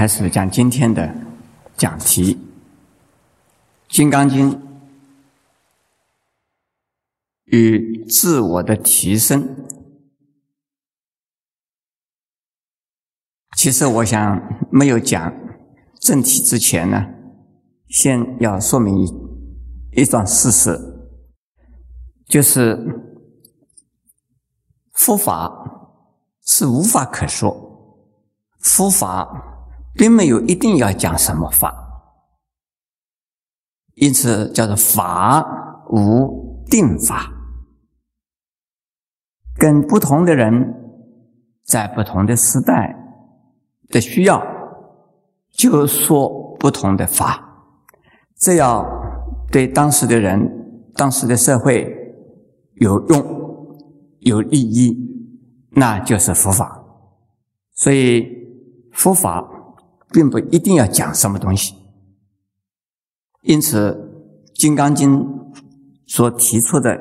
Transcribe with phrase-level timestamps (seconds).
[0.00, 1.14] 开始讲今天的
[1.76, 2.34] 讲题，
[3.86, 4.50] 《金刚经》
[7.44, 9.66] 与自我的提升。
[13.58, 14.40] 其实，我想
[14.72, 15.34] 没有讲
[16.00, 17.04] 正题之前呢，
[17.88, 20.80] 先要说明一一段事实，
[22.24, 22.74] 就是
[24.94, 25.92] 佛法
[26.46, 27.54] 是无法可说，
[28.60, 29.49] 佛法
[30.00, 31.74] 并没有一定要讲什么法，
[33.96, 35.44] 因此叫做法
[35.90, 37.30] 无定法，
[39.58, 40.74] 跟不同的人
[41.66, 42.96] 在不同的时代。
[43.90, 44.40] 的需要，
[45.50, 47.66] 就说不同的法，
[48.36, 48.86] 只要
[49.50, 51.92] 对当时的人、当时的社会
[52.76, 53.78] 有用、
[54.20, 54.96] 有利益，
[55.72, 56.82] 那就是佛法。
[57.72, 58.24] 所以
[58.92, 59.44] 佛法
[60.12, 61.74] 并不一定要讲什么东西。
[63.42, 63.90] 因此，
[64.54, 65.18] 《金刚经》
[66.06, 66.98] 所提出的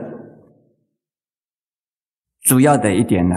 [2.41, 3.35] 主要的一点呢，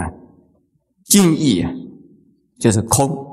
[1.03, 1.65] 敬意
[2.59, 3.31] 就是空。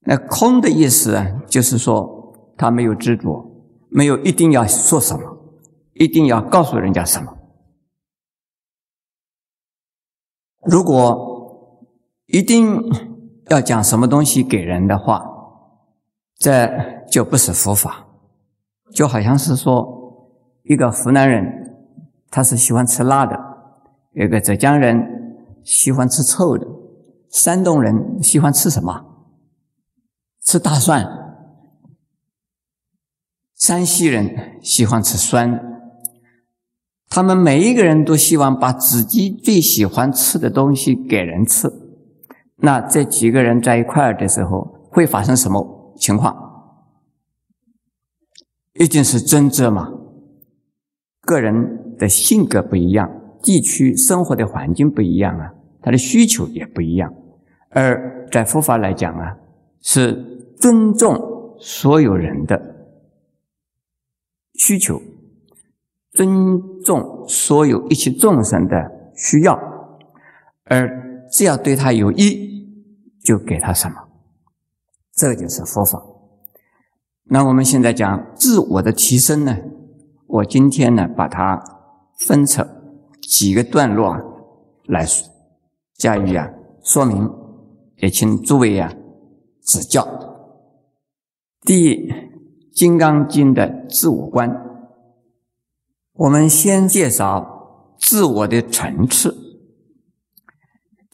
[0.00, 3.44] 那空的意思啊，就是说他没有执着，
[3.90, 5.22] 没有一定要说什么，
[5.94, 7.36] 一定要告诉人家什么。
[10.62, 11.86] 如果
[12.26, 12.82] 一定
[13.48, 15.24] 要讲什么东西给人的话，
[16.36, 16.68] 这
[17.10, 18.06] 就不是佛法，
[18.92, 19.86] 就好像是说
[20.64, 21.44] 一个湖南人，
[22.30, 23.34] 他是喜欢吃辣的；
[24.12, 25.00] 一个浙江人
[25.64, 26.66] 喜欢吃臭的；
[27.30, 29.04] 山东人喜欢吃什么？
[30.42, 31.06] 吃大蒜，
[33.54, 35.58] 山西人喜欢吃酸。
[37.10, 41.87] 他们每一个人都希望把自己最喜欢吃的东西给人吃。
[42.58, 46.34] 那这几个人在一块儿的时候，会发生什么情况？
[48.74, 49.92] 一定是争执嘛。
[51.22, 53.10] 个人的性格不一样，
[53.42, 55.52] 地区生活的环境不一样啊，
[55.82, 57.12] 他的需求也不一样。
[57.70, 59.36] 而在佛法来讲啊，
[59.80, 60.36] 是。
[60.60, 62.90] 尊重所有人的
[64.54, 65.00] 需求，
[66.10, 66.28] 尊
[66.82, 69.56] 重所有一切众生的需要，
[70.64, 72.66] 而只要对他有益，
[73.24, 73.96] 就给他什么，
[75.14, 76.02] 这就是佛法。
[77.24, 79.56] 那我们现在讲自我的提升呢？
[80.26, 81.62] 我今天呢，把它
[82.26, 82.66] 分成
[83.22, 84.20] 几个段落啊，
[84.84, 85.06] 来
[85.96, 86.48] 加以啊
[86.82, 87.30] 说明，
[87.96, 88.92] 也请诸位啊
[89.62, 90.06] 指教。
[91.62, 92.10] 第一，
[92.72, 94.50] 《金刚经》的自我观，
[96.14, 99.47] 我们先介绍自我的层次。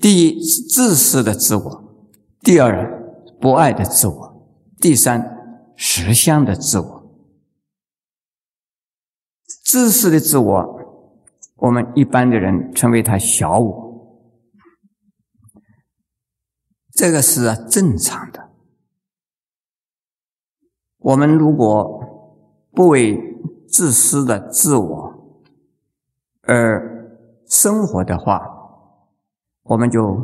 [0.05, 1.83] 第一，自私的自我；
[2.43, 3.03] 第二，
[3.41, 4.45] 不爱的自我；
[4.79, 7.11] 第三，实相的自我。
[9.65, 10.79] 自私的自我，
[11.57, 14.31] 我们一般的人称为他小我，
[16.93, 18.51] 这个是正常的。
[20.99, 22.37] 我们如果
[22.73, 23.19] 不为
[23.73, 25.41] 自私的自我
[26.43, 27.11] 而
[27.49, 28.51] 生活的话，
[29.65, 30.15] 我们就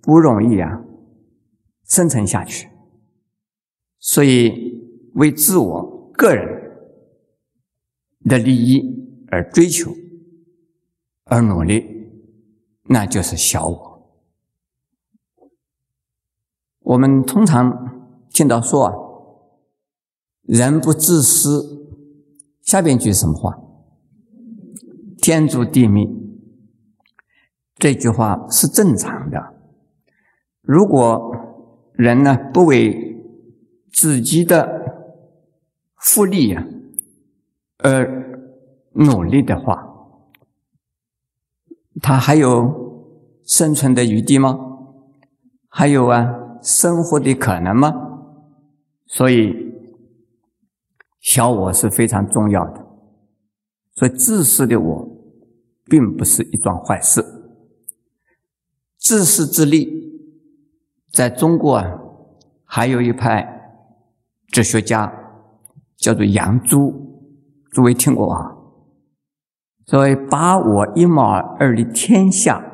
[0.00, 0.82] 不容易啊
[1.84, 2.68] 生存下去。
[3.98, 6.46] 所以，为自我个人
[8.24, 8.82] 的利益
[9.28, 9.92] 而追求
[11.24, 11.84] 而努力，
[12.84, 13.92] 那就是小我。
[16.80, 18.94] 我们通常听到说啊。
[20.42, 21.86] 人不自私，
[22.62, 23.62] 下边句什么话？
[25.18, 26.04] 天诛地灭。
[27.82, 29.54] 这句话是正常的。
[30.60, 31.34] 如果
[31.94, 32.96] 人呢不为
[33.92, 35.10] 自己的
[35.96, 36.64] 福利啊
[37.78, 38.08] 而
[38.92, 39.84] 努力的话，
[42.00, 42.72] 他还有
[43.44, 44.56] 生存的余地吗？
[45.68, 46.24] 还有啊
[46.62, 47.92] 生活的可能吗？
[49.06, 49.72] 所以。
[51.20, 52.84] 小我是非常重要的，
[53.94, 55.08] 所以自私的我
[55.84, 57.24] 并不是一桩坏事。
[59.02, 59.88] 自私自利，
[61.10, 62.00] 在中国啊，
[62.64, 63.84] 还有一派
[64.46, 65.12] 哲学家
[65.96, 66.92] 叫做杨朱，
[67.72, 68.56] 诸位听过啊？
[69.86, 72.64] 所谓“八我一毛而立天下，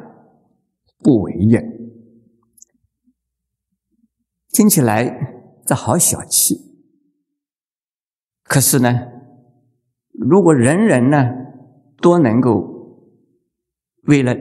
[0.98, 1.64] 不为也”，
[4.52, 6.58] 听起来这好小气。
[8.44, 9.08] 可是呢，
[10.12, 11.30] 如果人人呢
[12.02, 13.08] 都能够
[14.02, 14.36] 为了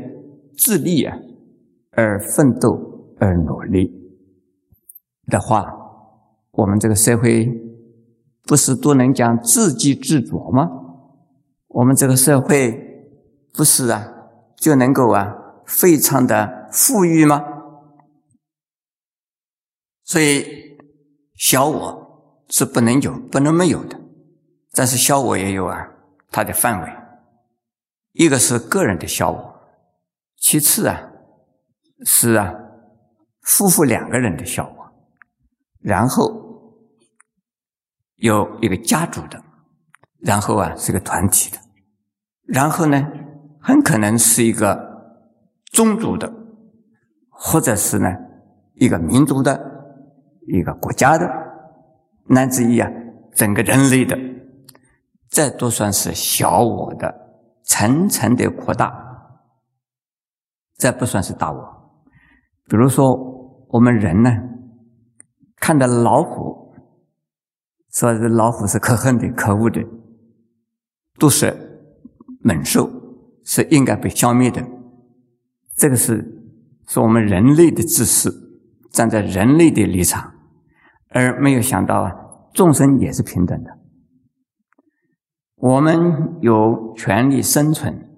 [0.57, 1.17] 自立啊
[1.97, 3.91] 而奋斗而努力，
[5.25, 5.65] 的话，
[6.51, 7.51] 我们这个社会
[8.43, 10.69] 不是都能讲自给自足吗？
[11.69, 13.09] 我们这个社会
[13.51, 14.07] 不是啊，
[14.57, 15.35] 就能够啊
[15.65, 17.43] 非常的富裕吗？
[20.03, 20.77] 所以
[21.33, 23.99] 小我是不能有、不能没有的，
[24.71, 25.89] 但是小我也有啊
[26.29, 26.87] 它的范围。
[28.11, 29.59] 一个是个人的小我，
[30.37, 31.11] 其次啊
[32.05, 32.53] 是啊
[33.41, 34.91] 夫妇两个人的小我，
[35.79, 36.31] 然后
[38.15, 39.41] 有一个家族的，
[40.19, 41.57] 然后啊是个团体的，
[42.45, 43.07] 然后呢
[43.61, 44.77] 很可能是一个
[45.71, 46.31] 宗族的，
[47.29, 48.07] 或者是呢
[48.75, 49.59] 一个民族的，
[50.47, 51.27] 一个国家的，
[52.29, 52.89] 乃至于啊
[53.33, 54.17] 整个人类的，
[55.29, 57.27] 这都算是小我的。
[57.69, 58.97] 层层的扩大，
[60.77, 61.76] 这不算是大我。
[62.67, 63.15] 比如说，
[63.69, 64.29] 我们人呢，
[65.55, 66.73] 看到老虎，
[67.91, 69.81] 说这老虎是可恨的、可恶的，
[71.17, 71.55] 都是
[72.41, 72.89] 猛兽，
[73.45, 74.61] 是应该被消灭的。
[75.75, 76.43] 这个是
[76.87, 78.61] 是我们人类的自私，
[78.91, 80.33] 站在人类的立场，
[81.09, 82.11] 而没有想到啊，
[82.53, 83.77] 众生也是平等的。
[85.55, 88.09] 我们有权利生存，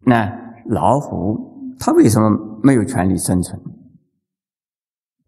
[0.00, 0.30] 那
[0.66, 3.60] 老虎它为什么没有权利生存？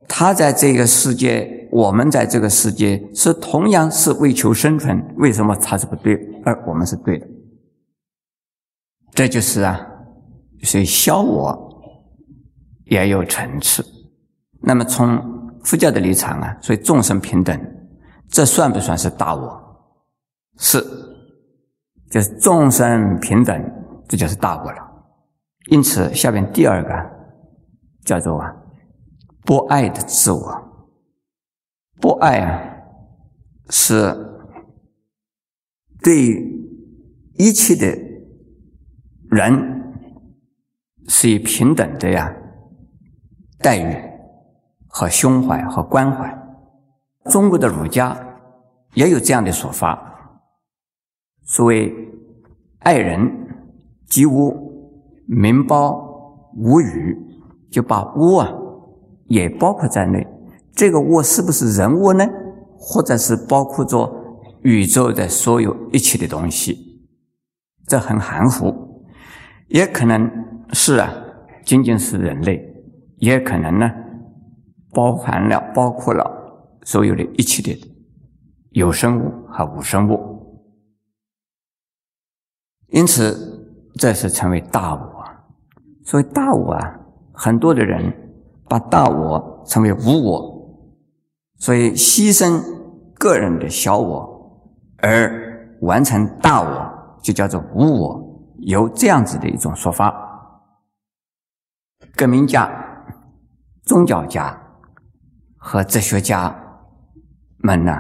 [0.08, 7.26] 他在这个世界，我们在这个世界是同样是为求生存，为什么他是不对，而我们是对的？
[9.12, 9.80] 这就是啊，
[10.62, 12.02] 所以小我
[12.86, 13.84] 也有层次。
[14.62, 15.18] 那么从
[15.62, 17.58] 佛教的立场啊，所以众生平等，
[18.28, 19.60] 这算不算是大我？
[20.58, 20.84] 是，
[22.10, 23.62] 就是众生平等，
[24.08, 24.78] 这就是大我了。
[25.68, 27.19] 因此，下边第二个
[28.04, 28.56] 叫做啊，
[29.42, 30.66] 不爱的自我。
[32.00, 32.62] 不爱啊，
[33.68, 34.16] 是
[36.02, 36.32] 对
[37.34, 37.86] 一切的
[39.30, 39.94] 人
[41.08, 42.34] 是以平等的呀
[43.58, 43.94] 待遇
[44.88, 46.36] 和胸怀和关怀。
[47.30, 48.16] 中国的儒家
[48.94, 50.40] 也有这样的说法。
[51.42, 51.92] 所谓
[52.78, 53.30] 爱人
[54.06, 54.54] 即无
[55.26, 57.16] 名包无语，
[57.70, 58.52] 就把物啊
[59.26, 60.26] 也包括在内。
[60.72, 62.26] 这个物是不是人物呢？
[62.78, 64.10] 或者是包括着
[64.62, 67.02] 宇宙的所有一切的东西？
[67.86, 69.04] 这很含糊，
[69.68, 70.30] 也可能
[70.72, 71.12] 是啊，
[71.64, 72.62] 仅仅是人类，
[73.18, 73.90] 也可能呢，
[74.92, 77.78] 包含了包括了所有的一切的
[78.70, 80.18] 有生物和无生物。
[82.88, 85.24] 因此，这是成为大我。
[86.04, 87.00] 所以大我啊，
[87.42, 88.12] 很多的人
[88.68, 90.76] 把大我称为无我，
[91.56, 92.62] 所以牺牲
[93.14, 94.68] 个人的小我
[94.98, 98.26] 而完成大我，就叫做无我。
[98.58, 100.14] 有这样子的一种说法。
[102.14, 102.70] 革命家、
[103.84, 104.54] 宗教家
[105.56, 106.54] 和哲学家
[107.56, 107.96] 们呢，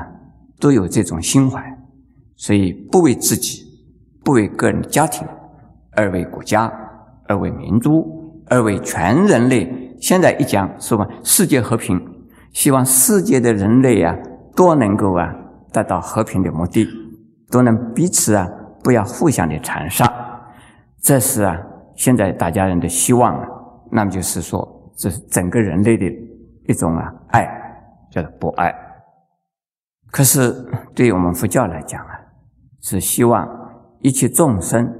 [0.58, 1.64] 都有这种心怀，
[2.36, 3.70] 所以不为自己。
[4.22, 5.26] 不为个人家庭，
[5.92, 6.70] 而为国家，
[7.26, 8.19] 而为民族，
[8.50, 9.96] 而为全人类。
[9.98, 11.98] 现在一讲说嘛，世界和平，
[12.52, 14.14] 希望世界的人类啊，
[14.54, 15.32] 都能够啊，
[15.72, 16.86] 达到和平的目的，
[17.50, 18.46] 都能彼此啊，
[18.82, 20.06] 不要互相的残杀。
[21.00, 21.56] 这是啊，
[21.96, 23.46] 现在大家人的希望啊。
[23.90, 26.04] 那么就是说，这是整个人类的
[26.68, 27.48] 一种啊爱，
[28.10, 28.74] 叫做博爱。
[30.10, 30.52] 可是
[30.94, 32.12] 对于我们佛教来讲啊，
[32.82, 33.48] 是希望。
[34.02, 34.90] 一切众生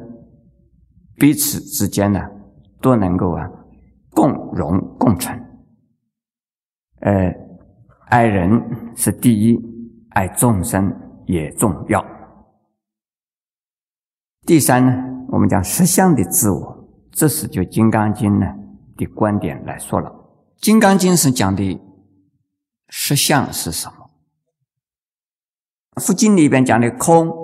[1.17, 2.21] 彼此之间呢，
[2.81, 3.49] 都能够啊
[4.11, 5.39] 共荣共存。
[7.01, 7.33] 呃，
[8.07, 9.59] 爱人是第一，
[10.11, 10.93] 爱众生
[11.27, 12.05] 也重要。
[14.47, 14.93] 第三呢，
[15.29, 18.47] 我们讲实相的自我，这是就《金刚经》呢
[18.97, 20.11] 的观点来说了。
[20.61, 21.81] 《金刚经》是讲的
[22.89, 24.11] 实相是什么？
[26.01, 27.39] 佛经里边讲的空。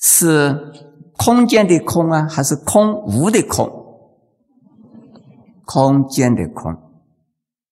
[0.00, 0.87] 是
[1.18, 3.68] 空间的空啊，还是空无的空？
[5.66, 6.74] 空间的空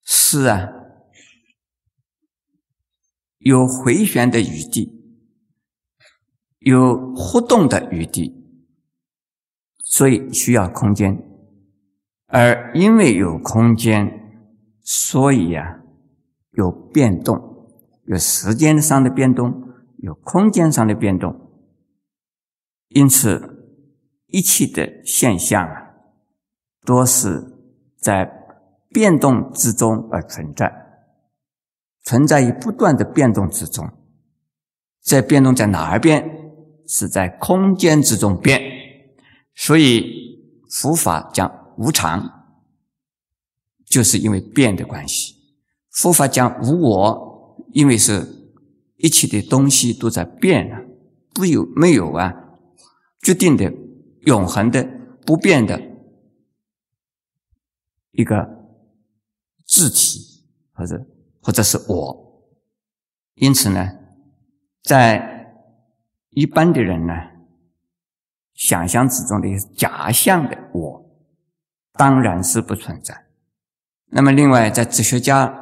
[0.05, 0.69] 是啊，
[3.39, 4.93] 有回旋的余地，
[6.59, 8.35] 有互动的余地，
[9.79, 11.17] 所以需要空间。
[12.27, 14.11] 而因为有空间，
[14.83, 15.81] 所以啊，
[16.51, 17.41] 有变动，
[18.07, 19.63] 有时间上的变动，
[19.99, 21.46] 有空间上的变动。
[22.89, 23.77] 因此，
[24.29, 25.91] 一切的现象啊，
[26.85, 27.45] 都是
[27.99, 28.31] 在
[28.91, 30.73] 变动之中而存在，
[32.05, 33.91] 存在于不断的变动之中。
[35.03, 36.25] 在变动在哪儿变？
[36.87, 38.63] 是在空间之中变。
[39.55, 40.05] 所以
[40.71, 42.47] 佛法讲无常，
[43.85, 45.35] 就是因为变的关系；
[45.91, 48.53] 佛法讲无我，因为是
[48.97, 50.81] 一切的东西都在变啊，
[51.35, 52.33] 不有没有啊？
[53.27, 53.73] 决定的、
[54.21, 54.87] 永恒的、
[55.25, 55.81] 不变的
[58.13, 58.55] 一个。
[59.69, 61.05] 字体，或者
[61.43, 62.49] 或者是我，
[63.35, 63.99] 因此呢，
[64.81, 65.53] 在
[66.31, 67.13] 一般的人呢，
[68.55, 71.05] 想象之中的假象的我，
[71.95, 73.27] 当然是不存在。
[74.13, 75.53] 那么，另外在哲学家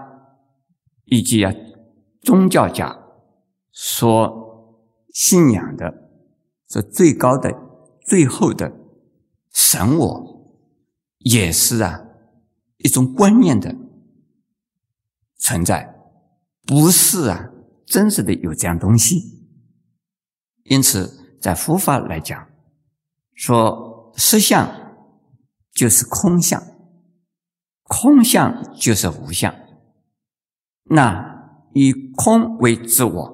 [1.06, 1.50] 以及啊
[2.20, 2.94] 宗教家
[3.72, 6.03] 所信仰的
[6.74, 7.56] 这最高的、
[8.00, 8.72] 最后的
[9.52, 10.58] 神我，
[11.18, 12.04] 也是啊
[12.78, 13.76] 一种观念的。
[15.38, 15.94] 存在
[16.66, 17.48] 不是啊，
[17.86, 19.46] 真实的有这样东西。
[20.64, 22.48] 因此，在佛法来讲，
[23.34, 24.68] 说实相
[25.70, 26.60] 就是空相，
[27.84, 29.54] 空相就是无相。
[30.86, 33.33] 那以空为自我，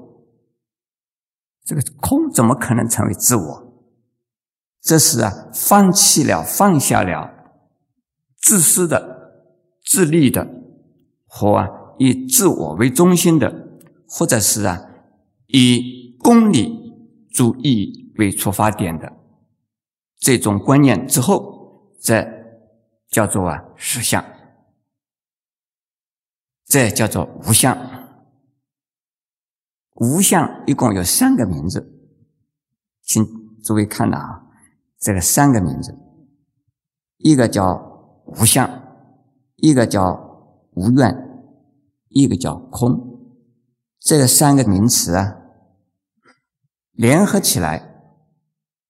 [1.64, 3.66] 这个空怎么可能成为自我？
[4.80, 7.30] 这是啊，放弃了、放下了
[8.36, 9.34] 自私的、
[9.84, 10.48] 自利的
[11.26, 11.68] 和啊。
[11.98, 13.68] 以自我为中心的，
[14.08, 14.90] 或者是啊，
[15.48, 16.94] 以功利
[17.30, 19.12] 主义为出发点的
[20.18, 22.26] 这种观念之后，这
[23.10, 24.24] 叫做啊实相，
[26.64, 27.76] 这叫做无相。
[30.00, 31.92] 无相一共有三个名字，
[33.02, 33.24] 请
[33.62, 34.46] 诸位看啊，
[34.98, 35.96] 这个三个名字，
[37.18, 38.68] 一个叫无相，
[39.56, 41.28] 一个叫无愿。
[42.12, 43.20] 一个叫空，
[44.00, 45.36] 这三个名词啊，
[46.90, 48.02] 联合起来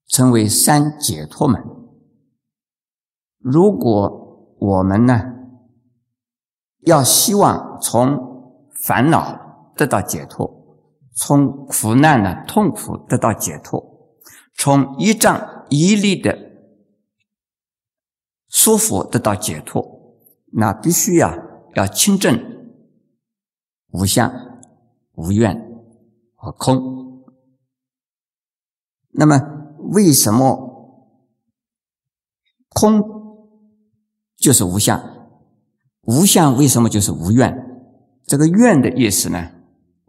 [0.07, 1.63] 成为三解脱门。
[3.37, 5.35] 如果我们呢，
[6.87, 10.60] 要希望从烦恼得到解脱，
[11.15, 14.17] 从苦难呢痛苦得到解脱，
[14.55, 16.37] 从一障一力的
[18.49, 20.17] 舒服得到解脱，
[20.53, 21.37] 那必须呀
[21.75, 22.59] 要清正。
[23.93, 24.33] 无相、
[25.15, 25.83] 无愿
[26.37, 27.25] 和空。
[29.11, 29.37] 那么，
[29.93, 31.11] 为什么
[32.69, 33.03] 空
[34.37, 35.03] 就是无相？
[36.03, 37.53] 无相为什么就是无愿？
[38.27, 39.51] 这个愿的意思呢？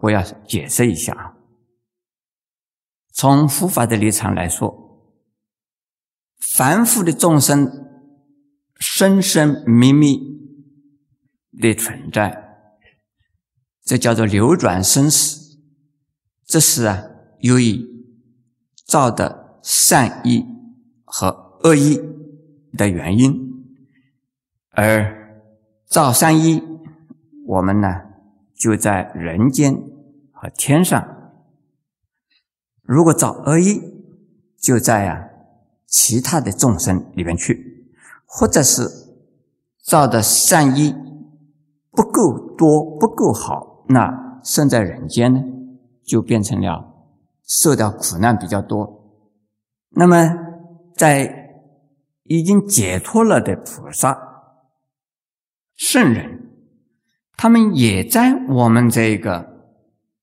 [0.01, 1.37] 我要解释一下啊。
[3.13, 4.73] 从佛法的立场来说，
[6.55, 7.69] 凡夫的众生
[8.79, 10.17] 生生灭灭
[11.59, 12.49] 的存在。
[13.83, 15.59] 这叫做流转生死，
[16.45, 17.03] 这是啊，
[17.39, 17.83] 由于
[18.85, 20.45] 造的善意
[21.03, 21.99] 和恶意
[22.77, 23.33] 的原因，
[24.69, 25.43] 而
[25.87, 26.63] 造善意，
[27.47, 27.87] 我们呢
[28.55, 29.75] 就在人间
[30.41, 31.03] 和天上；
[32.81, 33.79] 如果造恶意，
[34.59, 35.29] 就在啊
[35.85, 37.93] 其他的众生里面去，
[38.25, 38.89] 或者是
[39.83, 40.95] 造的善意
[41.91, 43.85] 不够多、不够好。
[43.89, 45.43] 那生在人间呢，
[46.03, 46.91] 就变成了
[47.43, 49.13] 受到苦难比较多。
[49.91, 50.17] 那么，
[50.95, 51.51] 在
[52.23, 54.17] 已经解脱了的菩萨、
[55.75, 56.49] 圣人，
[57.37, 59.50] 他们也在我们这个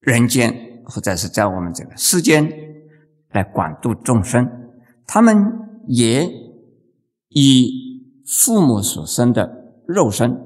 [0.09, 2.51] 人间，或者是在我们这个世间
[3.31, 4.51] 来广度众生。
[5.07, 5.37] 他们
[5.87, 6.29] 也
[7.29, 7.71] 以
[8.27, 9.51] 父母所生的
[9.87, 10.37] 肉身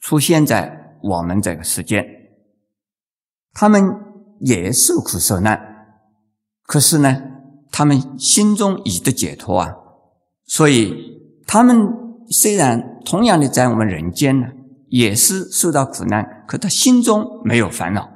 [0.00, 2.04] 出现在我们这个世间。
[3.52, 3.82] 他们
[4.40, 5.60] 也受苦受难，
[6.64, 7.22] 可是呢，
[7.72, 9.74] 他们心中已得解脱啊。
[10.46, 10.94] 所以，
[11.46, 11.88] 他们
[12.30, 14.46] 虽然同样的在我们人间呢，
[14.88, 18.08] 也是受到苦难，可他心中没有烦恼，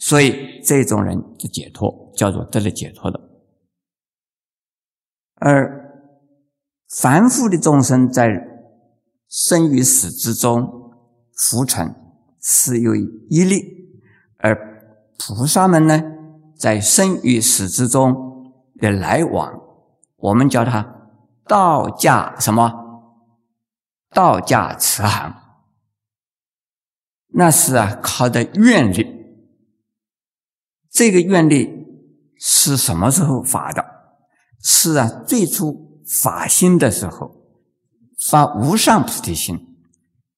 [0.00, 3.20] 所以这种人的解脱叫做得了解脱的。
[5.34, 5.94] 而
[6.88, 8.44] 凡夫的众生在
[9.28, 10.92] 生与死之中
[11.36, 11.94] 浮沉，
[12.40, 14.02] 是由于一力
[14.38, 14.68] 而。
[15.22, 16.02] 菩萨们呢，
[16.56, 19.60] 在生与死之中的来往，
[20.16, 21.10] 我们叫它
[21.46, 23.12] 道驾什么？
[24.08, 25.34] 道驾慈航。
[27.34, 29.19] 那是啊，靠的愿力。
[30.92, 31.86] 这个愿力
[32.38, 33.84] 是什么时候发的？
[34.62, 37.30] 是啊，最初发心的时候，
[38.28, 39.58] 发无上菩提心，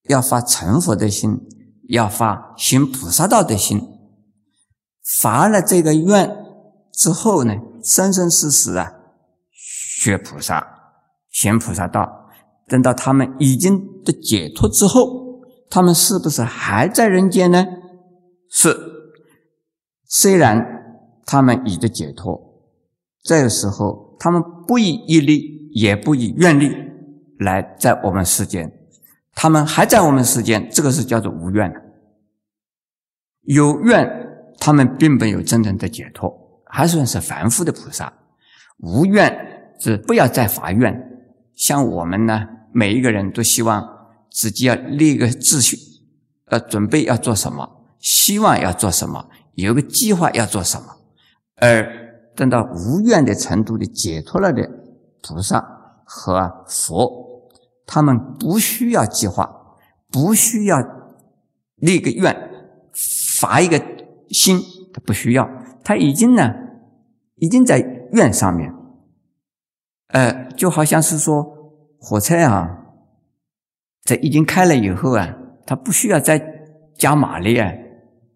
[0.04, 1.40] 要发成佛的心，
[1.88, 3.80] 要发行菩萨道的心。
[5.20, 6.36] 发了这个愿
[6.92, 8.92] 之后呢，生生世世啊，
[9.50, 10.64] 学菩萨，
[11.30, 12.28] 行菩萨道。
[12.68, 17.66] 等到他们已经的解脱之后，他们是不是还在人间呢？
[18.48, 18.91] 是。
[20.14, 20.62] 虽然
[21.24, 22.38] 他们已得解脱，
[23.22, 26.70] 这个时候他们不以一力，也不以愿力
[27.38, 28.70] 来在我们世间，
[29.34, 31.72] 他们还在我们世间，这个是叫做无愿
[33.44, 34.28] 有愿。
[34.60, 38.12] 他们并没有真正的解脱，还算是凡夫的菩萨。
[38.78, 40.94] 无愿是不要再发愿。
[41.56, 43.84] 像我们呢，每一个人都希望
[44.30, 45.76] 自己要立一个秩序，
[46.52, 50.86] 要准备要做什么，希望要做什么，有个计划要做什么。
[51.56, 51.86] 而
[52.34, 54.68] 等到无愿的程度的解脱了的
[55.22, 55.60] 菩萨
[56.04, 57.50] 和佛，
[57.86, 59.76] 他们不需要计划，
[60.10, 60.78] 不需要
[61.76, 62.50] 立个愿，
[63.38, 63.80] 发一个。
[64.30, 64.58] 心
[64.94, 65.46] 他不需要，
[65.84, 66.54] 他已经呢，
[67.34, 67.78] 已经在
[68.12, 68.72] 愿上面，
[70.06, 71.44] 呃，就好像是说
[72.00, 72.78] 火车啊，
[74.04, 76.42] 在已经开了以后啊，他不需要再
[76.96, 77.70] 加马力啊，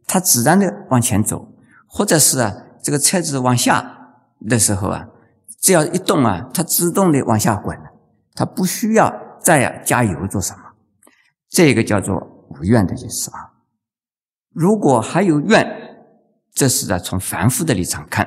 [0.06, 1.52] 它自然的往前走，
[1.86, 4.14] 或者是啊，这个车子往下
[4.48, 5.08] 的时候啊，
[5.60, 7.78] 只要一动啊，它自动的往下滚，
[8.34, 10.60] 它不需要再呀加油做什么，
[11.48, 12.16] 这个叫做
[12.50, 13.52] 无愿的意思啊。
[14.50, 15.84] 如果还有愿。
[16.58, 18.26] 这是呢，从凡夫的立场看，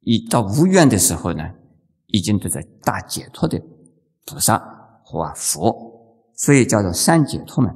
[0.00, 1.42] 一到无愿的时候呢，
[2.08, 3.58] 已经都在大解脱的
[4.26, 4.58] 菩萨
[5.02, 5.74] 或佛，
[6.34, 7.74] 所以叫做三解脱门。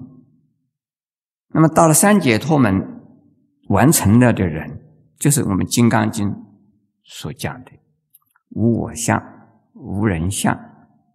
[1.54, 3.03] 那么到了三解脱门
[3.68, 4.80] 完成了的人，
[5.18, 6.30] 就是我们《金刚经》
[7.04, 7.70] 所讲的
[8.50, 9.22] 无我相、
[9.74, 10.58] 无人相、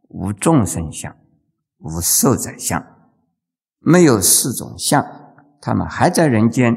[0.10, 1.16] 无众生相、
[1.80, 2.86] 无寿者相，
[3.80, 5.06] 没有四种相，
[5.62, 6.76] 他们还在人间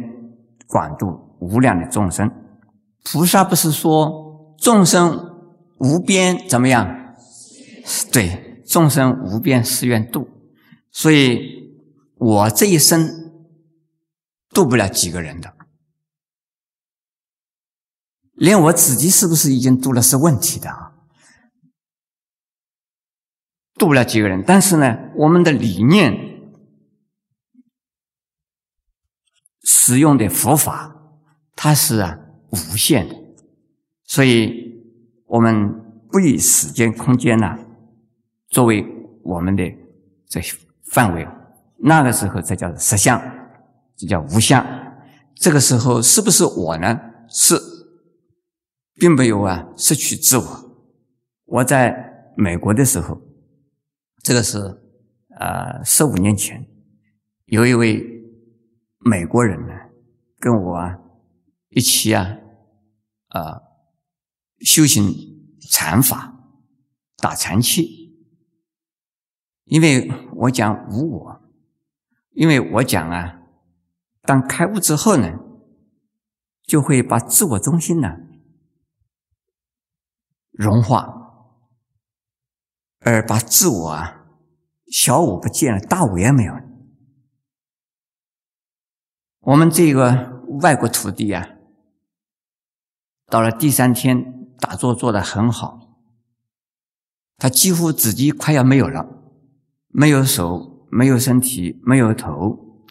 [0.67, 1.31] 广度。
[1.43, 2.31] 无量的众生，
[3.03, 5.19] 菩萨不是说众生
[5.81, 7.17] 无边怎么样？
[8.13, 10.29] 对，众生无边誓愿度，
[10.93, 11.75] 所以
[12.15, 13.33] 我这一生
[14.51, 15.53] 度不了几个人的，
[18.33, 20.93] 连我自己是不是已经度了是问题的啊？
[23.75, 26.15] 度不了几个人，但是呢，我们的理念
[29.63, 30.91] 使用的佛法。
[31.55, 32.19] 它是啊
[32.51, 33.15] 无限的，
[34.05, 34.51] 所以
[35.27, 35.71] 我们
[36.11, 37.57] 不以时间、空间呢
[38.49, 38.85] 作为
[39.23, 39.63] 我们的
[40.27, 40.57] 这些
[40.91, 41.29] 范围。
[41.79, 43.21] 那个时候，这叫实相，
[43.97, 44.67] 这叫无相。
[45.37, 46.99] 这个时候，是不是我呢？
[47.29, 47.55] 是，
[48.95, 50.87] 并没有啊失去自我。
[51.45, 53.21] 我在美国的时候，
[54.23, 54.59] 这个是
[55.39, 56.67] 呃十五年前，
[57.47, 58.05] 有一位
[58.99, 59.73] 美国人呢
[60.39, 60.75] 跟我。
[60.75, 60.99] 啊。
[61.75, 62.37] 一起啊，
[63.29, 63.63] 啊，
[64.61, 65.11] 修行
[65.71, 66.35] 禅法，
[67.17, 68.15] 打禅气。
[69.65, 71.41] 因为我讲无我，
[72.33, 73.41] 因为我讲啊，
[74.21, 75.33] 当开悟之后呢，
[76.65, 78.19] 就会把自我中心呢
[80.63, 80.99] 融化，
[83.01, 84.25] 而把自我啊
[84.87, 86.55] 小我不见了，大我也没有。
[89.41, 91.49] 我们这个外国徒弟啊。
[93.27, 95.97] 到了第三天，打坐做得很好，
[97.39, 99.07] 他几乎自己快要没有了，
[99.89, 102.85] 没有手，没有身体，没有头，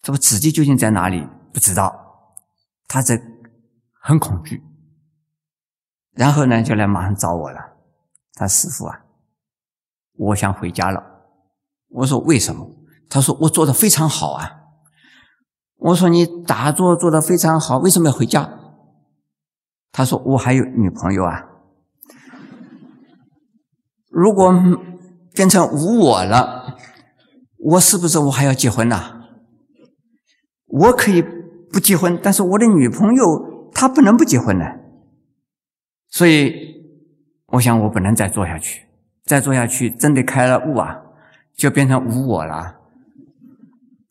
[0.00, 1.28] 这不自己究竟在哪里？
[1.52, 1.94] 不知道，
[2.88, 3.22] 他在
[4.00, 4.62] 很恐惧，
[6.14, 7.58] 然后呢，就来马上找我了。
[8.34, 9.00] 他师傅啊，
[10.14, 11.02] 我想回家了。
[11.88, 12.68] 我说为什么？
[13.08, 14.60] 他说我做的非常好啊。
[15.76, 18.58] 我说你打坐做的非常好，为什么要回家？
[19.90, 21.44] 他说：“我还有女朋友啊，
[24.08, 24.50] 如果
[25.34, 26.78] 变成无我了，
[27.58, 29.20] 我是不是我还要结婚呐？
[30.66, 34.64] 我可以不结婚，但是我的女朋友她不能不结婚呢。
[36.12, 36.76] 所以，
[37.46, 38.86] 我想我不能再做下去，
[39.24, 41.00] 再做下去真的开了悟啊，
[41.54, 42.78] 就变成无我了，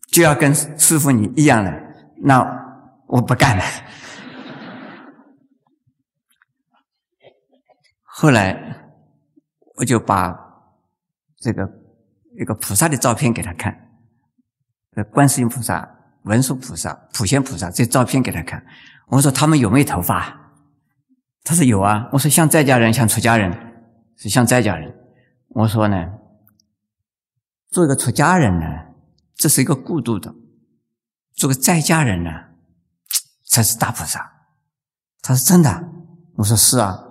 [0.07, 1.71] 就要跟师傅你一样了，
[2.17, 2.41] 那
[3.05, 3.63] 我不干了。”
[8.03, 8.57] 后来，
[9.75, 10.35] 我就把
[11.37, 11.71] 这个
[12.39, 13.91] 一个菩萨的照片给他看，
[14.95, 15.87] 呃，观世音菩萨、
[16.23, 18.65] 文殊菩萨、普贤菩萨这照片给他看。
[19.05, 20.40] 我说他们有没有头发？
[21.43, 22.09] 他说有啊。
[22.13, 23.51] 我说像在家人，像出家人，
[24.17, 24.95] 是像在家人。
[25.49, 26.13] 我说呢，
[27.69, 28.65] 做一个出家人呢，
[29.35, 30.33] 这是一个过渡的。
[31.33, 32.29] 做个在家人呢，
[33.45, 34.31] 才是大菩萨。
[35.21, 35.89] 他说真的，
[36.35, 37.07] 我说是啊。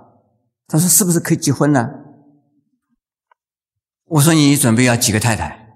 [0.67, 1.91] 他说是不是可以结婚呢？
[4.05, 5.69] 我说你准备要几个太太？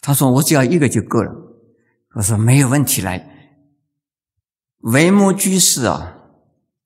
[0.00, 1.32] 他说我只要一个就够了。
[2.14, 3.28] 我说没有问题来。
[4.78, 6.21] 为摩居士啊，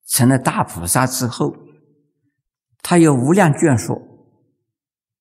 [0.07, 1.57] 成了大菩萨之后，
[2.81, 4.01] 他有无量眷属。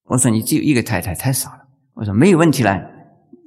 [0.04, 1.68] 我说你只有一个太太太少了。
[1.96, 2.92] 我说没有问题了。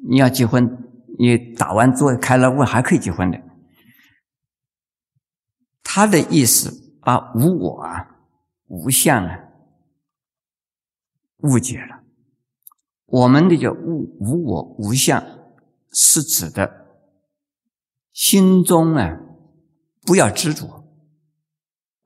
[0.09, 0.79] 你要结婚，
[1.19, 3.41] 你打完坐开了悟还可以结婚的。
[5.83, 8.17] 他的意思把无我啊、
[8.67, 9.39] 无相啊
[11.39, 12.03] 误解了。
[13.07, 15.23] 我们的叫无无我无相，
[15.93, 16.87] 是指的
[18.13, 19.21] 心中啊
[20.03, 20.85] 不要执着。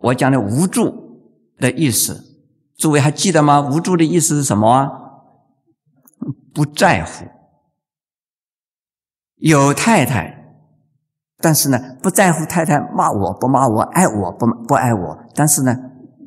[0.02, 2.42] 我讲的无助的意思，
[2.76, 3.60] 诸位还记得吗？
[3.60, 4.90] 无助的意思是什么？
[6.52, 7.26] 不在乎。
[9.36, 10.56] 有太太，
[11.38, 15.18] 但是呢，不在乎太太骂我不骂我，爱我不不爱我。
[15.34, 15.76] 但是呢，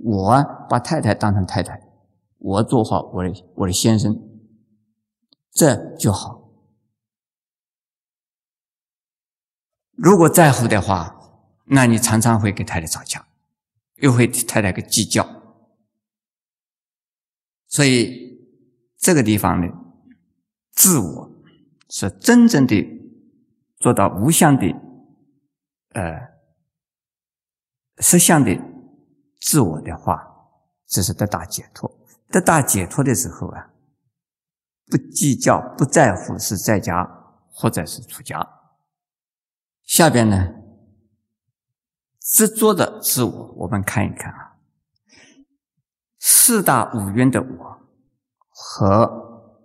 [0.03, 1.79] 我把太太当成太太，
[2.39, 4.17] 我做好我的我的先生，
[5.51, 6.41] 这就好。
[9.91, 11.15] 如果在乎的话，
[11.67, 13.24] 那你常常会跟太太吵架，
[13.95, 15.27] 又会太太个计较。
[17.67, 18.39] 所以
[18.97, 19.67] 这个地方呢，
[20.71, 21.31] 自我
[21.89, 23.01] 是真正的。
[23.77, 24.65] 做到无相的，
[25.89, 26.01] 呃，
[27.97, 28.58] 实相的
[29.41, 30.25] 自我的话，
[30.88, 31.91] 这是得大解脱。
[32.29, 33.69] 得大解脱的时候啊，
[34.88, 37.05] 不计较、不在乎是在家
[37.51, 38.41] 或者是出家。
[39.84, 40.55] 下边呢，
[42.25, 44.57] 执着的自我，我们看一看啊，
[46.17, 47.79] 四大五蕴的我
[48.49, 49.61] 和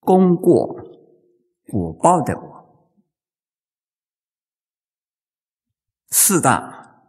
[0.00, 0.74] 功过
[1.64, 2.58] 果报的我。
[6.08, 7.04] 四大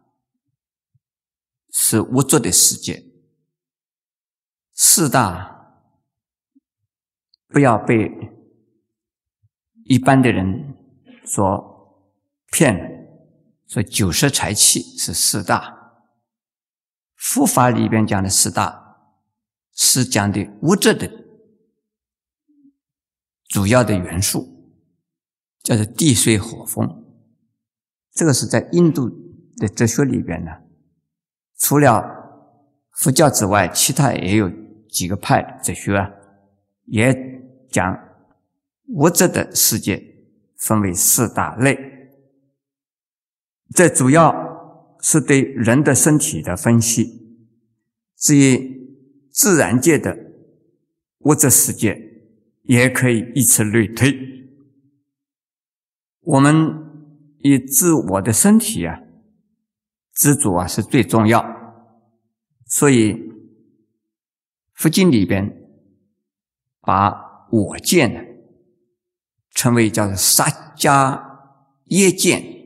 [1.71, 3.03] 是物质的世界，
[4.73, 5.81] 四大
[7.47, 8.11] 不要被
[9.85, 10.77] 一般的人
[11.25, 12.05] 所
[12.51, 12.77] 骗。
[12.77, 12.98] 了
[13.69, 13.84] 了。
[13.84, 15.93] 说九十财气是四大，
[17.15, 18.97] 佛法里边讲的四大
[19.73, 21.08] 是讲的物质的
[23.47, 24.73] 主要的元素，
[25.62, 27.05] 叫做地水火风。
[28.12, 29.08] 这个是在印度
[29.58, 30.51] 的哲学里边呢，
[31.60, 32.03] 除了
[32.93, 34.49] 佛教之外，其他也有
[34.89, 36.10] 几个派哲学啊，
[36.86, 37.15] 也
[37.69, 37.97] 讲
[38.88, 40.03] 物质的世界
[40.58, 41.98] 分为四大类。
[43.73, 47.39] 这主要是对人的身体的分析。
[48.15, 48.97] 至于
[49.32, 50.17] 自然界的
[51.19, 51.99] 物质世界，
[52.63, 54.17] 也可以以此类推。
[56.21, 56.88] 我们。
[57.41, 58.99] 以自我的身体啊，
[60.13, 61.41] 知足啊是最重要。
[62.65, 63.32] 所以
[64.73, 65.49] 佛经里边
[66.82, 68.19] 把我见呢
[69.51, 71.17] 称为叫做杀迦
[71.86, 72.58] 业见，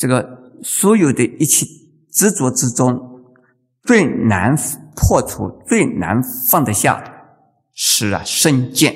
[0.00, 1.66] 这个所有的一切
[2.10, 2.98] 执着之中
[3.82, 4.56] 最难
[4.96, 7.12] 破除、最难放得下的
[7.74, 8.94] 是啊身见。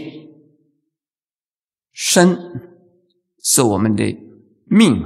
[1.92, 2.36] 身
[3.42, 4.24] 是我们的。
[4.66, 5.04] 命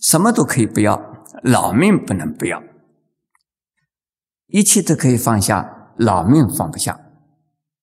[0.00, 0.98] 什么都可以不要，
[1.42, 2.60] 老命不能不要。
[4.46, 6.98] 一切都可以放下，老命放不下。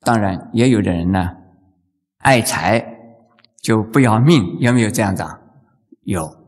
[0.02, 1.38] 当然，也有的人呢，
[2.18, 2.84] 爱财
[3.62, 5.40] 就不要命，有没有这样子啊？
[6.02, 6.45] 有。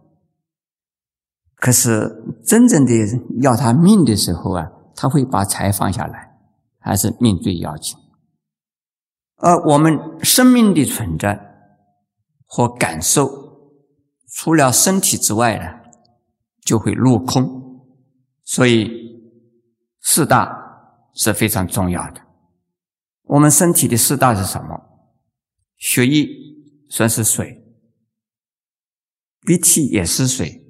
[1.57, 2.93] 可是真正的
[3.41, 6.37] 要他命的时候啊，他会把财放下来，
[6.79, 7.97] 还是命最要紧。
[9.37, 11.39] 而我们生命的存在
[12.45, 13.45] 和感受。
[14.29, 15.89] 除了身体之外呢，
[16.61, 17.81] 就会落空。
[18.43, 18.91] 所以
[20.01, 22.21] 四大是非常重要的。
[23.23, 24.79] 我们身体的四大是什么？
[25.77, 26.27] 血液
[26.89, 27.63] 算是水，
[29.41, 30.66] 鼻涕也是水，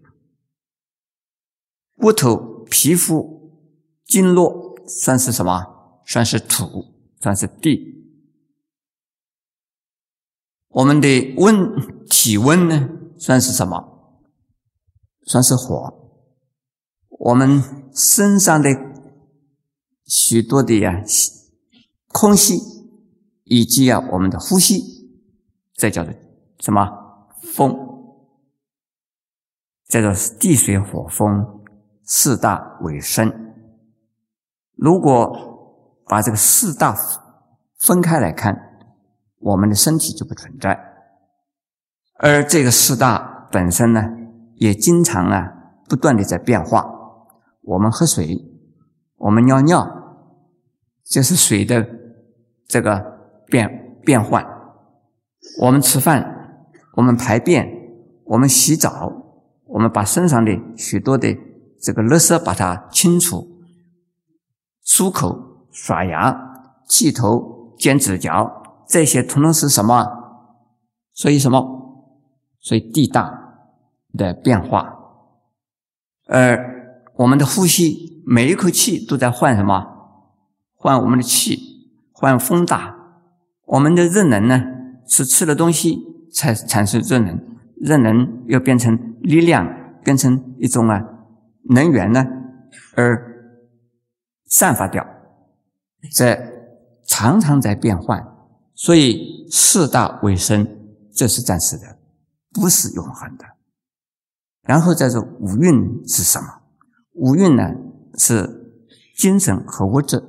[1.97, 3.51] 骨头、皮肤、
[4.05, 6.01] 经络算是什么？
[6.05, 6.85] 算是土，
[7.19, 7.95] 算是地。
[10.69, 12.89] 我们的温体温呢？
[13.17, 14.21] 算是什么？
[15.25, 15.93] 算是火。
[17.09, 17.61] 我们
[17.93, 18.69] 身上的
[20.05, 21.03] 许多的呀
[22.09, 22.59] 空气，
[23.43, 25.09] 以及啊我们的呼吸，
[25.73, 26.13] 这叫做
[26.59, 26.87] 什么？
[27.41, 27.75] 风。
[29.87, 31.56] 这叫做地水火风
[32.07, 33.53] 四大为身。
[34.75, 36.95] 如果把这个四大
[37.77, 38.79] 分开来看，
[39.39, 40.79] 我们的身体就不存在。
[42.19, 44.01] 而这个四大本身呢，
[44.55, 45.53] 也经常啊
[45.89, 46.89] 不断的在变化。
[47.61, 48.39] 我们喝水，
[49.17, 49.85] 我们尿尿，
[51.03, 51.85] 就是水的
[52.65, 54.41] 这个变变换；
[55.61, 56.63] 我们吃饭，
[56.95, 57.67] 我们排便，
[58.23, 59.11] 我们洗澡，
[59.65, 61.37] 我们把身上的许多的
[61.81, 63.47] 这个垃圾把它清除。
[64.85, 66.35] 漱口、刷牙、
[66.87, 68.49] 剃头、剪指甲，
[68.87, 70.05] 这些统统是什么？
[71.13, 71.77] 所以什么？
[72.59, 73.31] 所以地大
[74.13, 74.93] 的变化。
[76.27, 79.85] 而我们的呼吸，每一口气都在换什么？
[80.75, 81.59] 换我们的气，
[82.11, 82.95] 换风大。
[83.65, 84.63] 我们的热能呢，
[85.07, 85.99] 是吃了东西
[86.33, 87.37] 才产生热能，
[87.75, 89.67] 热能又变成力量，
[90.03, 91.03] 变成一种啊
[91.69, 92.25] 能源呢，
[92.95, 93.35] 而。
[94.49, 95.05] 散发掉，
[96.13, 96.39] 这
[97.05, 98.25] 常常在变换，
[98.73, 100.65] 所以四大为生，
[101.13, 101.99] 这是暂时的，
[102.53, 103.43] 不是永恒的。
[104.61, 106.47] 然后再说五蕴是什么？
[107.15, 107.75] 五蕴呢
[108.17, 110.23] 是精神和物质、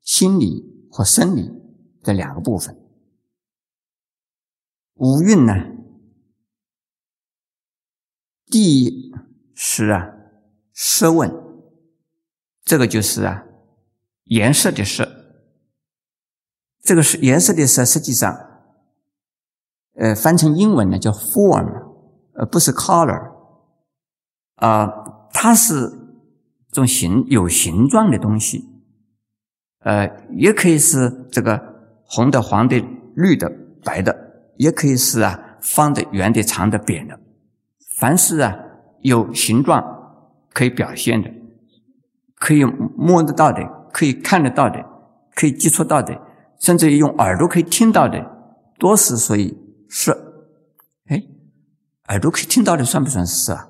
[0.00, 1.50] 心理和生理
[2.04, 2.78] 的两个部分。
[4.94, 5.54] 五蕴呢，
[8.46, 9.12] 第一
[9.56, 10.19] 是啊，
[10.72, 11.30] 色问。
[12.64, 13.44] 这个就是啊，
[14.24, 15.08] 颜色的色。
[16.82, 18.34] 这个是颜色的色，实际上，
[19.94, 21.66] 呃，翻成英文呢叫 form，
[22.34, 23.32] 而不是 color。
[24.56, 24.88] 啊，
[25.32, 25.90] 它是
[26.70, 28.64] 种形有形状的东西，
[29.80, 31.60] 呃，也可以是这个
[32.04, 32.78] 红的、黄的、
[33.14, 33.50] 绿的、
[33.82, 34.14] 白的，
[34.56, 37.18] 也可以是啊方的、圆的、长的、扁的。
[37.98, 38.56] 凡是啊
[39.00, 39.82] 有形状
[40.52, 41.30] 可以表现的。
[42.34, 44.82] 可以摸得到的，可以看得到的，
[45.34, 46.18] 可以接触到的，
[46.58, 48.18] 甚至于用耳朵可以听到的，
[48.78, 49.54] 多是属于
[49.90, 50.56] 色。
[51.08, 51.22] 哎，
[52.08, 53.68] 耳朵可以听到的算不算色啊？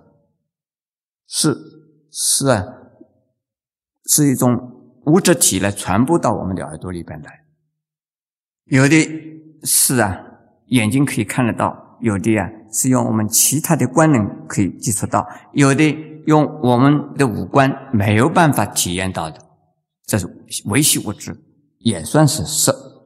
[1.26, 1.56] 是，
[2.12, 2.64] 是啊，
[4.04, 4.56] 是一种
[5.06, 7.40] 物质体来传播到我们的耳朵里边来。
[8.66, 10.16] 有的是啊，
[10.66, 16.09] 眼睛可以看得到；有的啊，是用我们其他的官能可以接触到；有的。
[16.26, 19.38] 用我们的五官没有办法体验到的，
[20.04, 20.26] 这是
[20.66, 21.36] 维系物质，
[21.78, 23.04] 也算是色。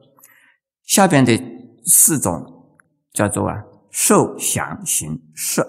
[0.83, 1.41] 下边的
[1.85, 2.77] 四种
[3.11, 5.63] 叫做啊受想行识。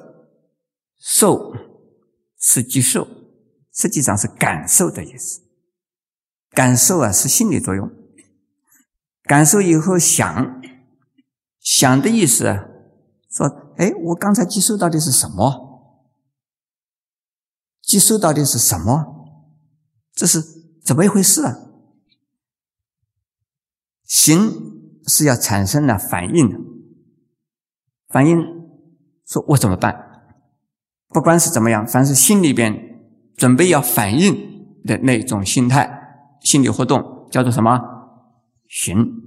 [0.98, 1.52] 受
[2.38, 3.06] 是接受，
[3.72, 5.40] 实际上是感受的意思。
[6.50, 7.90] 感受啊是心理作用，
[9.24, 10.60] 感受以后想，
[11.60, 12.64] 想的意思啊，
[13.30, 15.65] 说哎，我刚才接受到的是什么？
[17.86, 19.14] 接收到的是什么？
[20.12, 20.42] 这是
[20.84, 21.56] 怎么一回事啊？
[24.04, 24.52] 行
[25.06, 26.58] 是要产生了反应的，
[28.08, 28.38] 反应
[29.24, 29.96] 说我怎么办？
[31.08, 32.74] 不管是怎么样，凡是心里边
[33.36, 37.80] 准备要反应的那种心态、心理活动，叫做什么？
[38.68, 39.22] 行。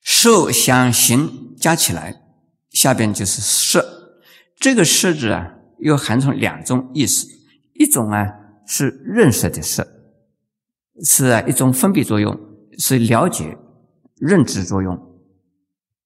[0.00, 2.22] 受、想、行加起来，
[2.70, 4.22] 下边就是色。
[4.56, 5.54] 这个色字啊。
[5.78, 7.26] 又含成两种意思，
[7.74, 8.26] 一种啊
[8.66, 9.86] 是认识的识，
[11.04, 12.38] 是啊一种分别作用，
[12.78, 13.56] 是了解、
[14.16, 14.96] 认知作用；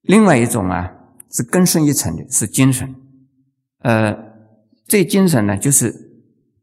[0.02, 0.92] 另外一种啊
[1.30, 2.94] 是更深一层的，是精神。
[3.78, 4.16] 呃，
[4.87, 5.94] 这精神呢，就是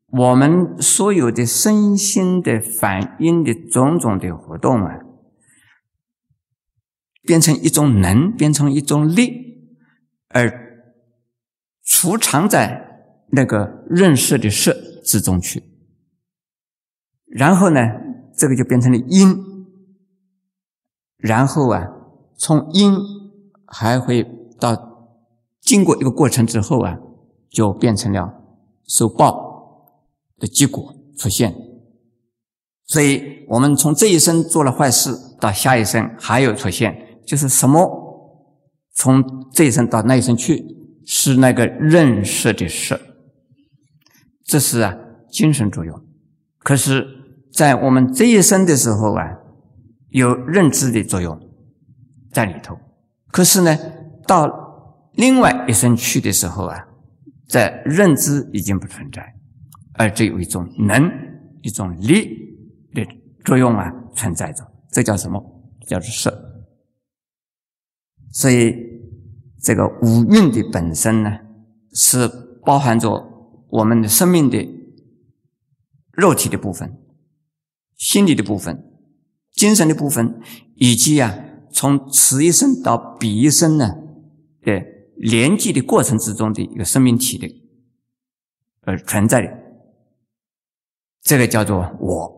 [0.08, 5.00] 我们所有的身心的反应的种种的活动啊，
[7.24, 9.70] 变成一种能，变成一种力，
[10.28, 10.84] 而
[11.84, 12.86] 储藏在。
[13.32, 15.64] 那个认识的识之中去，
[17.26, 17.80] 然后呢，
[18.36, 19.66] 这个就变成了因，
[21.18, 21.88] 然后啊，
[22.38, 22.98] 从因
[23.66, 24.24] 还会
[24.60, 24.78] 到
[25.62, 26.98] 经过一个过程之后啊，
[27.50, 28.44] 就变成了
[28.86, 29.90] 受报
[30.38, 31.54] 的结果出现。
[32.86, 38.06] 所以我们从这一生做了坏事，到下一生还有出现，就是什么？
[38.94, 40.64] 从这一生到那一生去，
[41.06, 43.00] 是那个认识的事。
[44.48, 44.96] 这是啊，
[45.30, 46.06] 精神作用。
[46.60, 47.06] 可是，
[47.52, 49.26] 在我们这一生的时候啊，
[50.10, 51.38] 有认知的作用
[52.32, 52.80] 在里头。
[53.28, 53.78] 可是呢，
[54.26, 56.88] 到另外一生去的时候啊，
[57.50, 59.36] 在认知已经不存在，
[59.96, 61.12] 而只有一种能、
[61.62, 62.56] 一种力
[62.94, 63.06] 的
[63.44, 64.66] 作用啊存在着。
[64.90, 65.44] 这叫什么？
[65.86, 66.34] 叫做色。
[68.32, 68.74] 所以，
[69.62, 71.38] 这个五蕴的本身呢，
[71.92, 72.30] 是
[72.64, 73.34] 包含着。
[73.78, 74.68] 我们的生命的
[76.14, 76.98] 肉体的部分、
[77.96, 78.84] 心理的部分、
[79.52, 80.42] 精神的部分，
[80.76, 81.38] 以及啊
[81.72, 83.96] 从此一生到彼一生呢
[84.62, 84.84] 的
[85.16, 87.48] 连接的过程之中的一个生命体的
[88.82, 89.58] 而存在的，
[91.22, 92.36] 这个叫做我。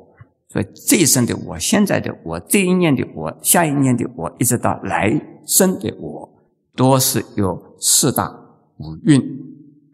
[0.50, 5.10] 所以这一生的我，现在的我，这一念的我，下一念的我，一直到来
[5.46, 6.28] 生的我，
[6.76, 8.30] 都是由四大
[8.78, 9.22] 五蕴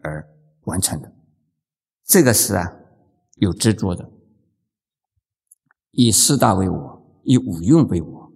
[0.00, 0.26] 而
[0.64, 1.12] 完成的。
[2.06, 2.72] 这个是啊，
[3.34, 4.10] 有执着的，
[5.90, 8.32] 以四大为我，以五蕴为我。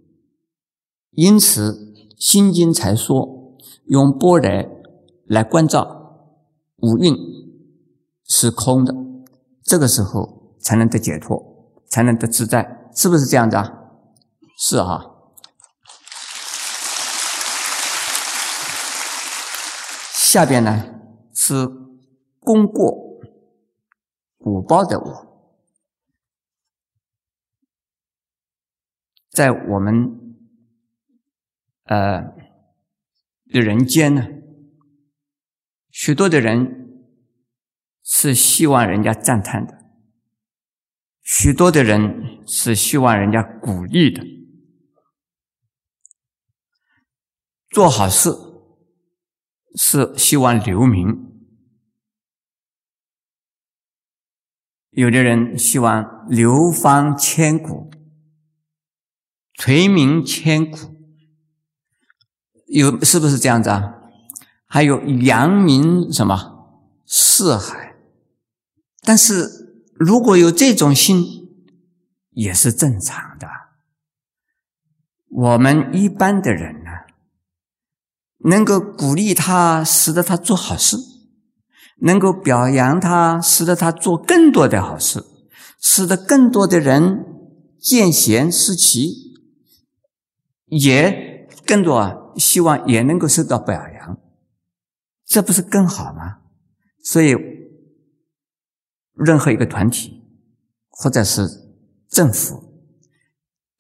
[1.13, 1.73] 因此，
[2.19, 3.57] 《心经》才说，
[3.87, 4.67] 用般若
[5.27, 6.43] 来关照
[6.79, 7.17] 五蕴
[8.25, 8.95] 是空的，
[9.63, 11.49] 这个时候才能得解脱。
[11.91, 13.73] 才能得自在，是不是这样子啊？
[14.57, 15.11] 是啊。
[20.15, 20.85] 下边呢
[21.35, 21.67] 是
[22.39, 23.10] 功过
[24.41, 25.63] 果报的我，
[29.31, 30.37] 在我们
[31.85, 32.23] 呃
[33.47, 34.27] 的人间呢，
[35.91, 37.05] 许多的人
[38.03, 39.79] 是希望人家赞叹的。
[41.23, 44.25] 许多的人是希望人家鼓励的，
[47.69, 48.31] 做好事
[49.77, 51.30] 是希望留名。
[54.91, 57.91] 有的人希望流芳千古、
[59.55, 60.79] 垂名千古，
[62.67, 63.95] 有是不是这样子啊？
[64.67, 67.95] 还有扬名什么四海，
[69.03, 69.59] 但是。
[70.03, 71.23] 如果有这种心，
[72.31, 73.47] 也是正常的。
[75.29, 76.91] 我们一般的人呢，
[78.49, 80.97] 能够鼓励他，使得他做好事；
[82.01, 85.25] 能够表扬他，使得他做更多的好事，
[85.81, 87.25] 使得更多的人
[87.79, 89.35] 见贤思齐，
[90.67, 94.19] 也更多啊，希望也能够受到表扬，
[95.25, 96.39] 这不是更好吗？
[97.03, 97.37] 所以。
[99.23, 100.23] 任何一个团体，
[100.89, 101.47] 或者是
[102.09, 102.73] 政府，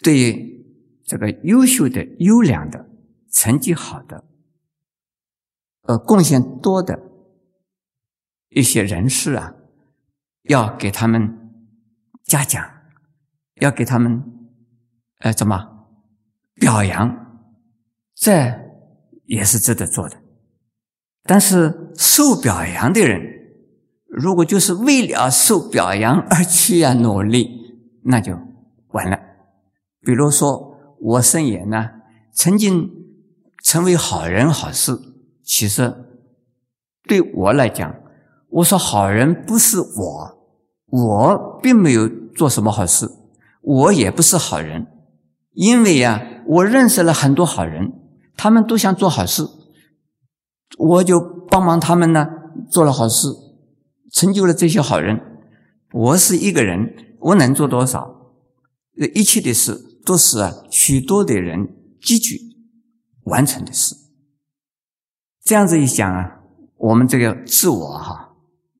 [0.00, 0.66] 对于
[1.06, 2.90] 这个优秀的、优良的、
[3.33, 4.24] 成绩好的、
[5.85, 7.10] 呃贡献多的
[8.51, 9.55] 一些人士啊，
[10.43, 11.51] 要给他们
[12.25, 12.65] 嘉奖，
[13.57, 14.23] 要给他们
[15.19, 15.89] 呃怎么
[16.55, 17.43] 表扬，
[18.15, 18.53] 这
[19.25, 20.17] 也是值得做的。
[21.25, 23.39] 但是受表扬的人。
[24.13, 27.49] 如果就是为了受表扬而去啊努力，
[28.03, 28.37] 那就
[28.89, 29.17] 完了。
[30.01, 31.89] 比如说我圣言呢，
[32.33, 32.91] 曾经
[33.63, 34.99] 成为好人好事，
[35.45, 35.95] 其实
[37.05, 38.00] 对我来讲，
[38.51, 40.39] 我说好人不是我，
[40.87, 43.09] 我并没有做什么好事，
[43.63, 44.87] 我也不是好人，
[45.53, 47.93] 因为呀，我认识了很多好人，
[48.37, 49.47] 他们都想做好事，
[50.79, 52.27] 我就帮忙他们呢，
[52.69, 53.29] 做了好事。
[54.13, 55.21] 成就了这些好人，
[55.93, 58.33] 我是一个人，我能做多少？
[59.15, 61.69] 一切的事都是啊，许多的人
[62.03, 62.41] 积聚
[63.27, 63.95] 完成的事。
[65.45, 66.41] 这样子一想啊，
[66.77, 68.30] 我们这个自我哈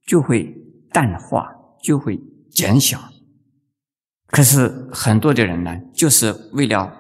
[0.07, 0.55] 就会
[0.93, 2.99] 淡化，就会减小。
[4.27, 6.93] 可是很多的人呢，就是为了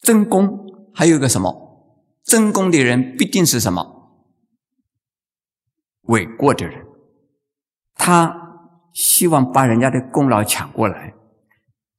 [0.00, 1.62] 争功，还有一个什么？
[2.22, 4.26] 争功的人必定是什么？
[6.02, 6.86] 伟过的人。
[7.94, 11.14] 他希望把人家的功劳抢过来。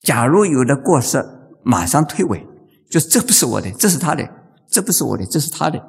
[0.02, 1.24] 假如有的过失，
[1.64, 2.48] 马上退位，
[2.90, 4.26] 就这不是我的，这是他的；
[4.68, 5.84] 这不是我的，这是他的。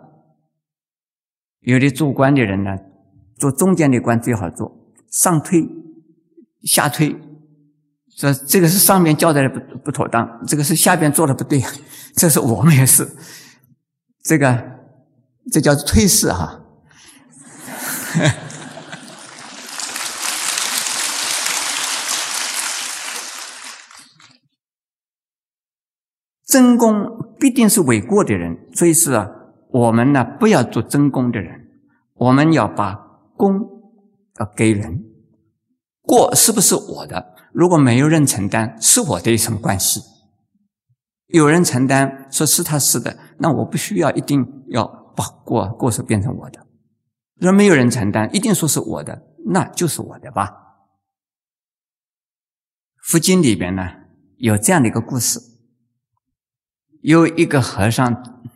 [1.61, 2.79] 有的做官的人呢，
[3.39, 4.77] 做中间的官最好做，
[5.11, 5.69] 上推
[6.63, 7.15] 下推，
[8.17, 11.63] 这这个是上面交代的不不妥当，这个是下边做的不对，
[12.17, 13.09] 这是我们也是，
[14.23, 14.79] 这个
[15.53, 16.63] 这叫推事哈。
[26.47, 29.29] 真功必定是伟过的人，所以是啊，
[29.69, 31.69] 我们呢不要做真功的人，
[32.15, 33.06] 我们要把
[33.37, 33.53] 功
[34.39, 35.05] 要给人。
[36.03, 37.35] 过是不是我的？
[37.53, 40.01] 如果没有人承担，是我的什么关系？
[41.27, 46.67] 有人承担，说是他是的，那我不需要一定要把过过失变成我的。
[47.35, 50.53] 若没有人承担，一定说是我的，那就是我的吧。
[53.03, 53.83] 佛经里边呢
[54.37, 55.41] 有这样的一个故事。
[57.03, 58.47] 有一个和尚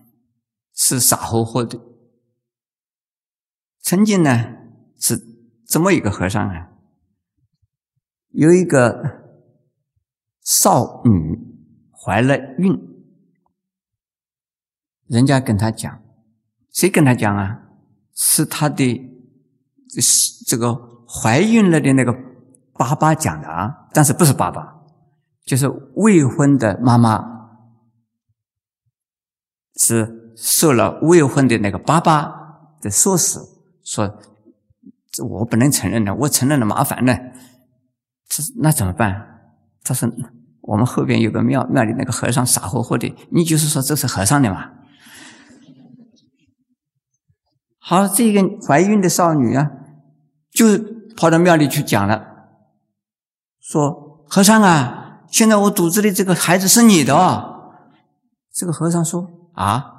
[0.75, 1.81] 是傻乎乎的，
[3.81, 4.60] 曾经呢
[5.01, 5.21] 是
[5.67, 6.71] 这么一个和尚啊，
[8.29, 9.21] 有一个
[10.43, 11.39] 少女
[11.91, 12.79] 怀了孕，
[15.09, 16.03] 人家跟他讲，
[16.73, 17.63] 谁跟他讲啊？
[18.15, 19.01] 是他的
[20.47, 20.75] 这个
[21.09, 22.15] 怀孕了的那个
[22.75, 24.83] 爸爸讲的啊，但是不是爸爸，
[25.47, 27.59] 就是未婚的妈妈，
[29.77, 33.39] 是受了未婚的那个爸爸的唆使，
[33.83, 34.21] 说
[35.21, 37.17] 我不能承认的，我承认了麻烦呢，
[38.29, 39.27] 这那怎么办？
[39.83, 40.11] 他说
[40.63, 44.71] 我们后边有个庙，庙里那个和尚傻乎乎的，你就是说这是和尚的嘛？
[47.79, 49.71] 好，这个怀孕的少女啊，
[50.53, 50.67] 就
[51.17, 52.25] 跑到庙里去讲了，
[53.59, 57.73] 说：“和尚啊，现在我肚子里这个孩子是你的。”哦。”
[58.53, 59.93] 这个和尚说：“啊，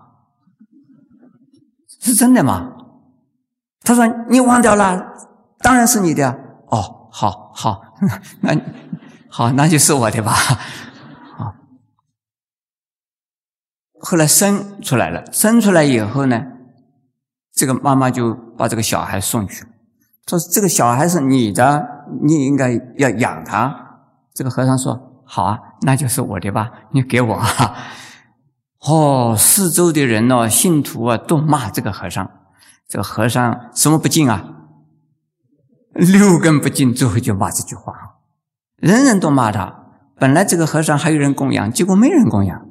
[1.99, 2.77] 是真的吗？”
[3.83, 5.13] 他说：“你忘掉了，
[5.59, 6.29] 当然是你的。”
[6.69, 7.81] 哦，好好，
[8.41, 8.55] 那
[9.29, 10.33] 好，那就是我的吧。
[11.37, 11.55] 啊，
[13.99, 16.43] 后来生出来了，生出来以后呢？
[17.53, 19.65] 这个妈妈就把这个小孩送去，
[20.27, 23.99] 说：“这个小孩是你的，你应该要养他。”
[24.33, 27.41] 这个和尚说：“好啊，那就是我的吧，你给我。”
[28.87, 32.29] 哦，四周的人呢，信徒啊，都骂这个和尚。
[32.91, 34.67] 这个和尚什么不敬啊？
[35.93, 37.93] 六根不净，最后就骂这句话。
[38.75, 39.93] 人人都骂他。
[40.19, 42.67] 本来这个和尚还有人供养，结果没人供养，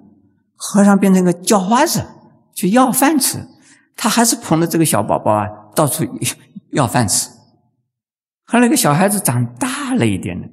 [0.55, 2.05] 和尚变成个叫花子，
[2.55, 3.49] 去要饭吃。
[3.97, 6.05] 他还是捧着这个小宝宝啊，到处
[6.73, 7.31] 要饭吃。
[8.45, 10.47] 后来，个小孩子长大了一点了，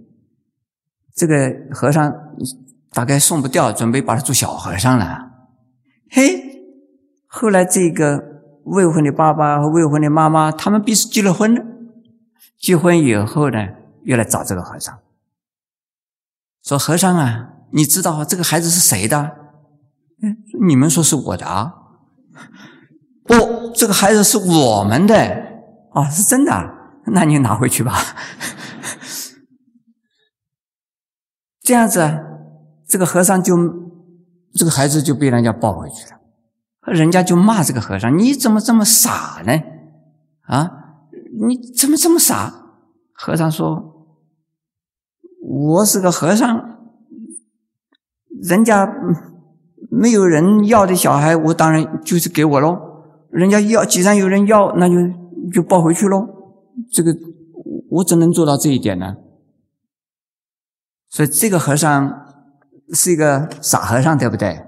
[1.14, 2.14] 这个和尚
[2.94, 5.30] 大概送不掉，准备把他做小和尚了。
[6.10, 6.64] 嘿，
[7.28, 8.37] 后来这个
[8.68, 11.64] 未婚的爸爸和未婚的妈妈，他们彼此结了婚了。
[12.60, 13.68] 结婚以后呢，
[14.04, 14.98] 又来找这个和尚，
[16.64, 19.36] 说：“和尚啊，你知道这个孩子是谁的？
[20.22, 20.38] 嗯，
[20.68, 21.74] 你们说是我的啊。”
[23.26, 25.16] 不，这个孩子是我们的
[25.94, 26.52] 啊，是真的。
[27.08, 27.94] 那你拿回去吧。
[31.62, 32.02] 这样子，
[32.88, 33.56] 这个和尚就
[34.54, 36.20] 这个孩子就被人家抱回去了。
[36.88, 39.54] 人家就骂这个和尚：“你怎么这么傻呢？
[40.44, 40.72] 啊，
[41.40, 42.54] 你怎么这么傻？”
[43.12, 44.08] 和尚说
[45.44, 46.80] ：“我是个和尚，
[48.42, 48.90] 人家
[49.90, 52.78] 没有人要的小孩，我当然就是给我喽。”
[53.30, 54.96] 人家要，既然有人要，那就
[55.52, 56.26] 就抱回去喽。
[56.92, 57.16] 这个
[57.90, 59.18] 我怎能做到这一点呢？
[61.10, 62.26] 所以这个和尚
[62.94, 64.67] 是一个傻和尚，对不对？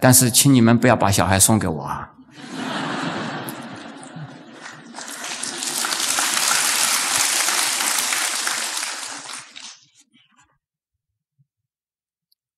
[0.00, 2.14] 但是，请你们不要把小孩送给我啊！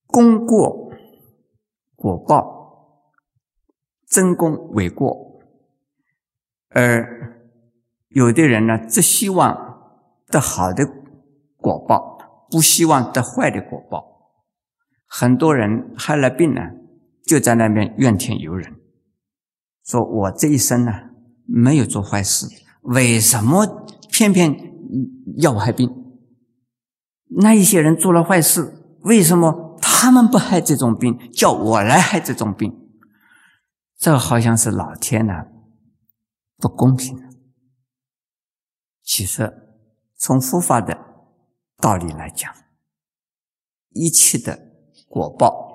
[0.07, 0.91] 功过
[1.97, 2.59] 果报。
[4.11, 5.41] 真功伪过，
[6.71, 7.41] 而
[8.09, 10.85] 有的人呢，只希望得好的
[11.57, 12.19] 果报，
[12.51, 14.33] 不希望得坏的果报。
[15.07, 16.63] 很多人害了病呢，
[17.31, 18.75] 就在那边怨天尤人，
[19.85, 20.91] 说我这一生呢
[21.47, 22.49] 没有做坏事，
[22.83, 24.53] 为什么偏偏
[25.37, 25.89] 要我害病？
[27.29, 32.91] 那一些人做了坏事，为什么他们不害这种病，叫我来害这种病？
[33.97, 35.33] 这好像是老天呢
[36.57, 37.17] 不公平。
[39.05, 39.53] 其实
[40.17, 40.99] 从佛法的
[41.77, 42.53] 道理来讲，
[43.91, 44.59] 一切的
[45.09, 45.70] 果报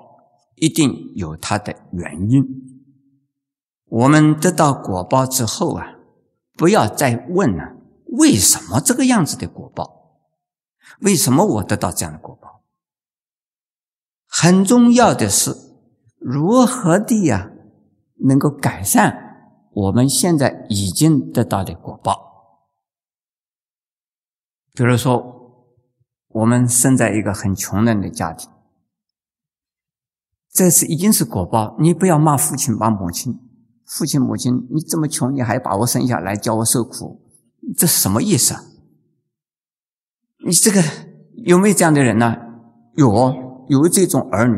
[0.56, 2.44] 一定有它的原因。
[3.86, 5.96] 我们得到果报之后啊，
[6.54, 7.76] 不要再问了
[8.06, 10.20] 为什么这个样子的果报？
[11.00, 12.62] 为什么我得到这样的果报？
[14.26, 15.54] 很重要的是
[16.18, 17.52] 如何的呀？
[18.20, 22.72] 能够改善我们现在已经得到的果报，
[24.72, 25.66] 比如说，
[26.28, 28.50] 我们生在一个很穷人的家庭，
[30.56, 31.76] 这是已经是果报。
[31.78, 33.38] 你不要骂父亲骂母亲，
[33.84, 37.20] 父亲母亲，你这么穷，你还把我生下来教我受苦，
[37.76, 38.54] 这是什么意思？
[38.54, 38.62] 啊？
[40.46, 40.82] 你这个
[41.44, 42.34] 有没有这样的人呢？
[42.94, 43.34] 有，
[43.68, 44.56] 有这种儿女，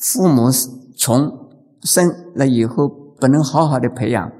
[0.00, 0.50] 父母
[0.96, 1.44] 穷。
[1.82, 4.32] 生了以后不能好好的培养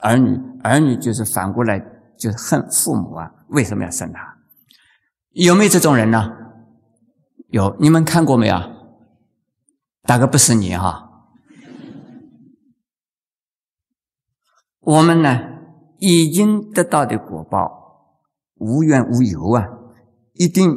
[0.00, 1.78] 儿女，儿女就是反过来
[2.18, 3.32] 就是恨父母啊！
[3.48, 4.20] 为什么要生他？
[5.30, 6.30] 有没有这种人呢？
[7.48, 8.56] 有，你们看过没有？
[10.02, 11.08] 大哥不是你哈。
[14.80, 15.38] 我们呢，
[15.98, 18.16] 已经得到的果报
[18.56, 19.66] 无缘无由啊，
[20.34, 20.76] 一定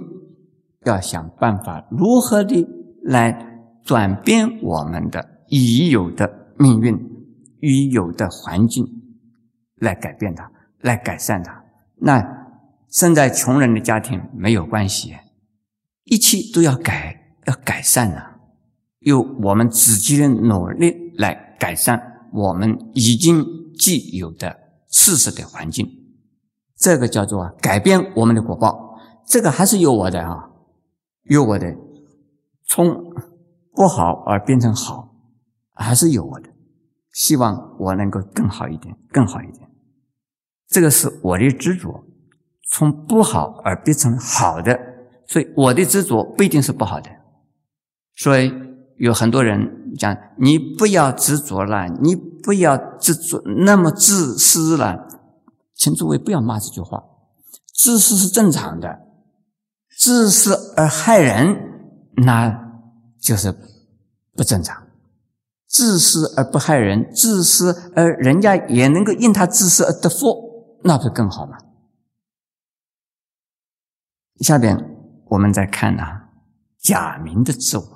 [0.86, 2.68] 要想办法如何的
[3.04, 5.36] 来转变我们的。
[5.48, 6.98] 已有的命运、
[7.62, 8.84] 已有的环境
[9.76, 11.64] 来改变它，来改善它。
[11.98, 12.48] 那
[12.90, 15.16] 生在穷人的家庭没有关系，
[16.06, 18.35] 一切都要改，要改善呐。
[19.06, 23.46] 由我们自己的努力来改善我们已经
[23.78, 24.58] 既有的
[24.90, 25.88] 事实的环境，
[26.76, 28.98] 这个叫做改变我们的果报。
[29.28, 30.50] 这个还是有我的啊，
[31.26, 31.76] 有我的，
[32.68, 32.96] 从
[33.74, 35.16] 不好而变成好，
[35.74, 36.50] 还是有我的。
[37.14, 39.70] 希望我能够更好一点，更好一点。
[40.68, 42.04] 这个是我的执着，
[42.72, 44.80] 从不好而变成好的，
[45.28, 47.10] 所以我的执着不一定是不好的，
[48.16, 48.52] 所以。
[48.98, 55.08] 有很多人讲：“你不要执着了，你不要执着那么自私了。”
[55.76, 57.04] 请诸位不要骂这句话。
[57.74, 59.02] 自私是正常的，
[59.98, 61.58] 自私而害人，
[62.24, 62.72] 那
[63.20, 63.54] 就是
[64.34, 64.88] 不正常。
[65.68, 71.58] 自私而不害人，自私而人家也能够因他自私而得福，那不更好吗？
[74.40, 74.78] 下边
[75.26, 76.30] 我们再看啊，
[76.80, 77.84] 假名的自我。《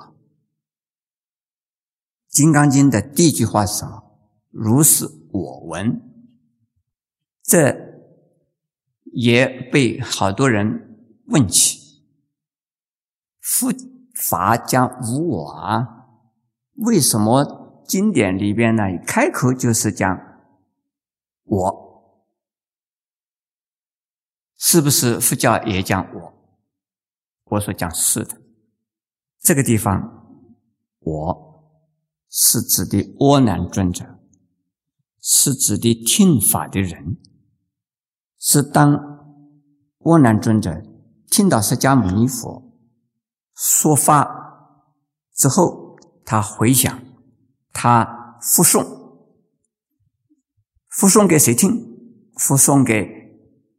[2.30, 4.04] 金刚经》的第一句话是什么？
[4.52, 6.02] 如是我闻。
[7.42, 7.76] 这
[9.06, 12.04] 也被好多人问起：
[13.42, 13.74] 佛
[14.14, 15.88] 法讲无我啊？
[16.76, 18.84] 为什么经典里边呢？
[19.08, 20.16] 开口就是讲
[21.46, 22.24] 我，
[24.56, 26.34] 是不是佛教也讲我？
[27.46, 28.40] 我说讲是的。
[29.40, 30.48] 这个地方
[31.00, 31.49] 我。
[32.30, 34.20] 是指的阿难尊者，
[35.20, 37.18] 是指的听法的人，
[38.38, 38.94] 是当
[40.06, 40.82] 阿难尊者
[41.30, 42.72] 听到释迦牟尼佛
[43.56, 44.86] 说法
[45.34, 47.02] 之后，他回想，
[47.74, 48.86] 他复诵，
[50.88, 51.88] 复诵给谁听？
[52.36, 53.10] 复诵给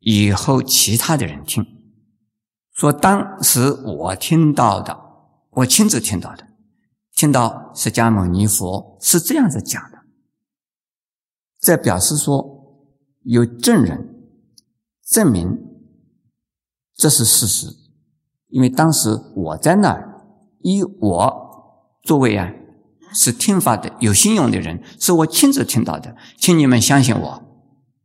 [0.01, 1.65] 以后其他的人听，
[2.73, 4.99] 说当时我听到的，
[5.51, 6.50] 我亲自听到的。
[7.21, 9.99] 听到释迦牟尼佛是这样子讲的，
[11.59, 12.81] 这表示说
[13.25, 14.25] 有证人
[15.05, 15.59] 证明
[16.95, 17.67] 这是事实，
[18.47, 20.23] 因为当时我在那儿，
[20.61, 22.51] 以我作为啊
[23.13, 27.43] 是听法的有信用的人，是我亲自听到的，请你们相信我，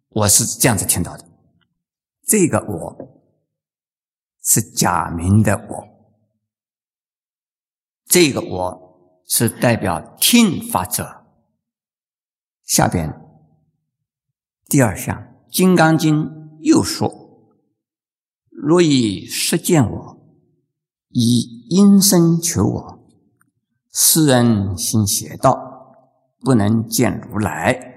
[0.10, 1.24] 我是这样子听到的。
[2.28, 2.98] 这个我
[4.44, 5.88] 是假名的我，
[8.10, 8.85] 这个我。
[9.28, 11.26] 是代表听法者。
[12.64, 13.22] 下边
[14.68, 15.16] 第二项，
[15.52, 16.26] 《金刚经》
[16.62, 17.12] 又说
[18.50, 20.38] ：“若以实见我，
[21.10, 23.08] 以因声求我，
[23.92, 25.96] 世人心邪道，
[26.40, 27.94] 不能见如来。”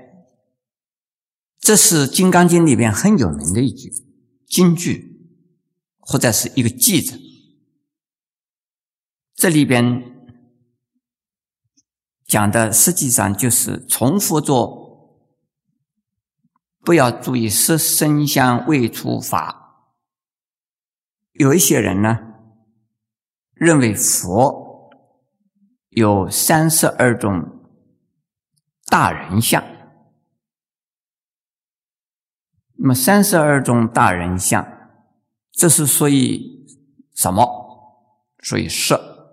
[1.60, 3.92] 这是《金刚经》里边很有名的一句
[4.46, 5.30] 金句，
[5.98, 7.20] 或者是一个句子。
[9.34, 10.17] 这里边。
[12.28, 15.18] 讲的实际上就是重复做，
[16.80, 19.88] 不要注意色声香味触法。
[21.32, 22.18] 有一些人呢，
[23.54, 24.90] 认为佛
[25.88, 27.62] 有三十二种
[28.84, 29.64] 大人相。
[32.74, 34.66] 那么三十二种大人相，
[35.50, 36.66] 这是属于
[37.14, 37.42] 什么？
[38.40, 39.32] 属于色，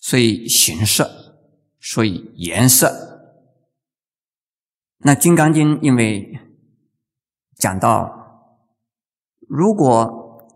[0.00, 1.17] 属于形色。
[1.90, 3.40] 所以颜色，
[4.98, 6.38] 那《金刚经》因为
[7.56, 8.60] 讲到，
[9.48, 10.46] 如果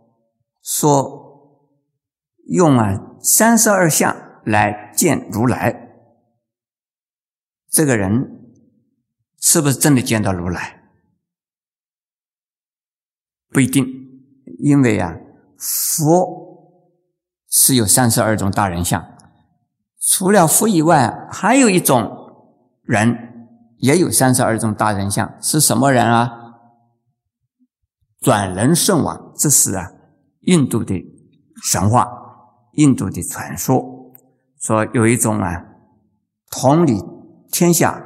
[0.60, 1.70] 说
[2.48, 4.14] 用啊三十二相
[4.44, 5.94] 来见如来，
[7.70, 8.52] 这个人
[9.40, 10.82] 是不是真的见到如来？
[13.48, 13.86] 不一定，
[14.58, 15.16] 因为啊
[15.56, 16.92] 佛
[17.48, 19.02] 是有三十二种大人相。
[20.04, 22.10] 除了佛以外，还有一种
[22.82, 23.16] 人
[23.78, 26.28] 也有三十二种大人相，是什么人啊？
[28.20, 29.92] 转轮圣王，这是啊
[30.40, 31.06] 印度的
[31.62, 32.08] 神话，
[32.72, 34.12] 印度的传说，
[34.60, 35.66] 说有一种啊
[36.50, 37.00] 统理
[37.52, 38.02] 天下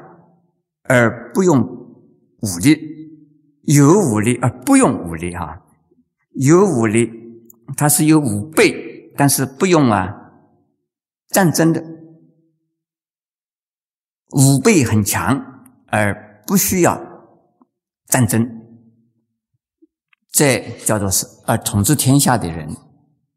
[0.82, 2.78] 而不用武力，
[3.62, 5.62] 有武力而不用武力啊，
[6.32, 7.10] 有武力，
[7.74, 10.24] 他是有武备，但是不用啊。
[11.28, 11.82] 战争的
[14.30, 17.00] 武备很强，而不需要
[18.06, 18.48] 战争，
[20.30, 22.76] 这叫做是而统治天下的人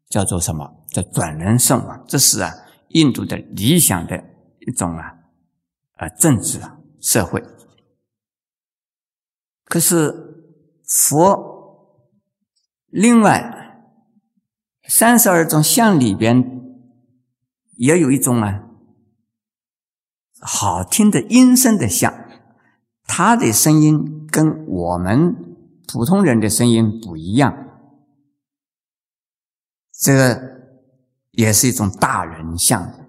[0.08, 0.84] 叫做什么？
[0.88, 2.04] 叫转轮圣王。
[2.08, 2.52] 这是啊，
[2.88, 4.16] 印度的理想的
[4.58, 5.14] 一种啊
[5.92, 7.42] 啊政治啊社会。
[9.64, 10.12] 可是
[10.84, 12.04] 佛
[12.86, 13.84] 另外
[14.88, 16.59] 三十二种相里边
[17.80, 18.68] 也有一种啊
[20.42, 22.12] 好听的音声的相，
[23.04, 25.34] 它的声音跟我们
[25.88, 27.80] 普通人的声音不一样。
[29.92, 30.60] 这个
[31.30, 33.08] 也是一种大人相的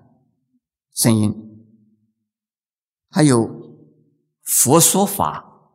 [0.93, 1.67] 声音，
[3.09, 3.49] 还有
[4.41, 5.73] 佛说法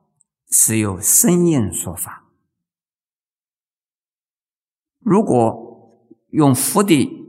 [0.49, 2.31] 是有声音说法。
[5.01, 7.26] 如果用佛的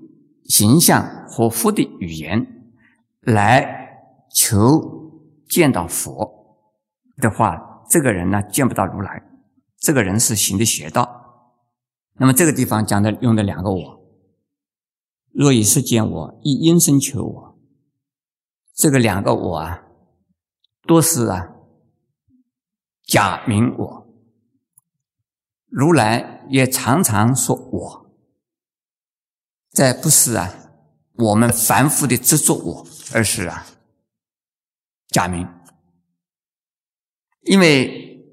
[0.47, 2.71] 形象和佛的语言
[3.21, 3.99] 来
[4.33, 5.11] 求
[5.47, 6.65] 见到佛
[7.17, 9.23] 的话，这个人呢见不到如来，
[9.77, 11.23] 这个人是行的邪道。
[12.19, 14.01] 那么这个地方讲的用的两个我，
[15.31, 17.59] 若以是见我，以音声求我，
[18.73, 19.83] 这个两个我啊，
[20.87, 21.49] 都是啊
[23.03, 24.07] 假名我。
[25.67, 28.06] 如来也常常说我，
[29.77, 30.71] 在不是啊
[31.17, 33.67] 我们凡夫的执着我，而是啊
[35.09, 35.47] 假名，
[37.43, 38.25] 因为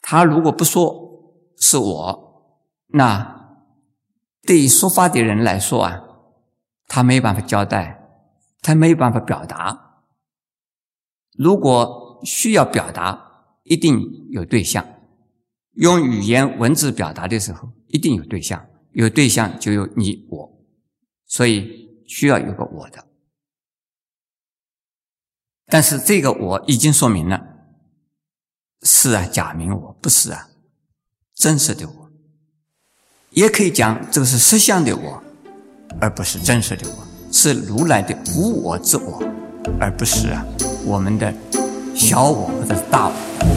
[0.00, 2.82] 他如果不说是我。
[2.88, 3.60] 那
[4.42, 6.02] 对于说法的人来说啊，
[6.88, 8.04] 他没有办法交代，
[8.60, 10.02] 他没有办法表达。
[11.38, 14.84] 如果需要表达，一定有对象。
[15.74, 20.55] 用语言文字表达的时候，一定有对象，有对象就有你我，
[21.26, 23.04] 所以需要有个我的。
[25.66, 27.44] 但是这个我已经说明了，
[28.82, 30.48] 是啊，假名我不是啊，
[31.34, 32.10] 真实的我。
[33.30, 35.22] 也可以讲，这个是实相的我，
[36.00, 39.20] 而不是真实的我，是如来的无我之我，
[39.80, 40.46] 而不是啊
[40.86, 41.34] 我们的
[41.94, 43.55] 小我或者大我。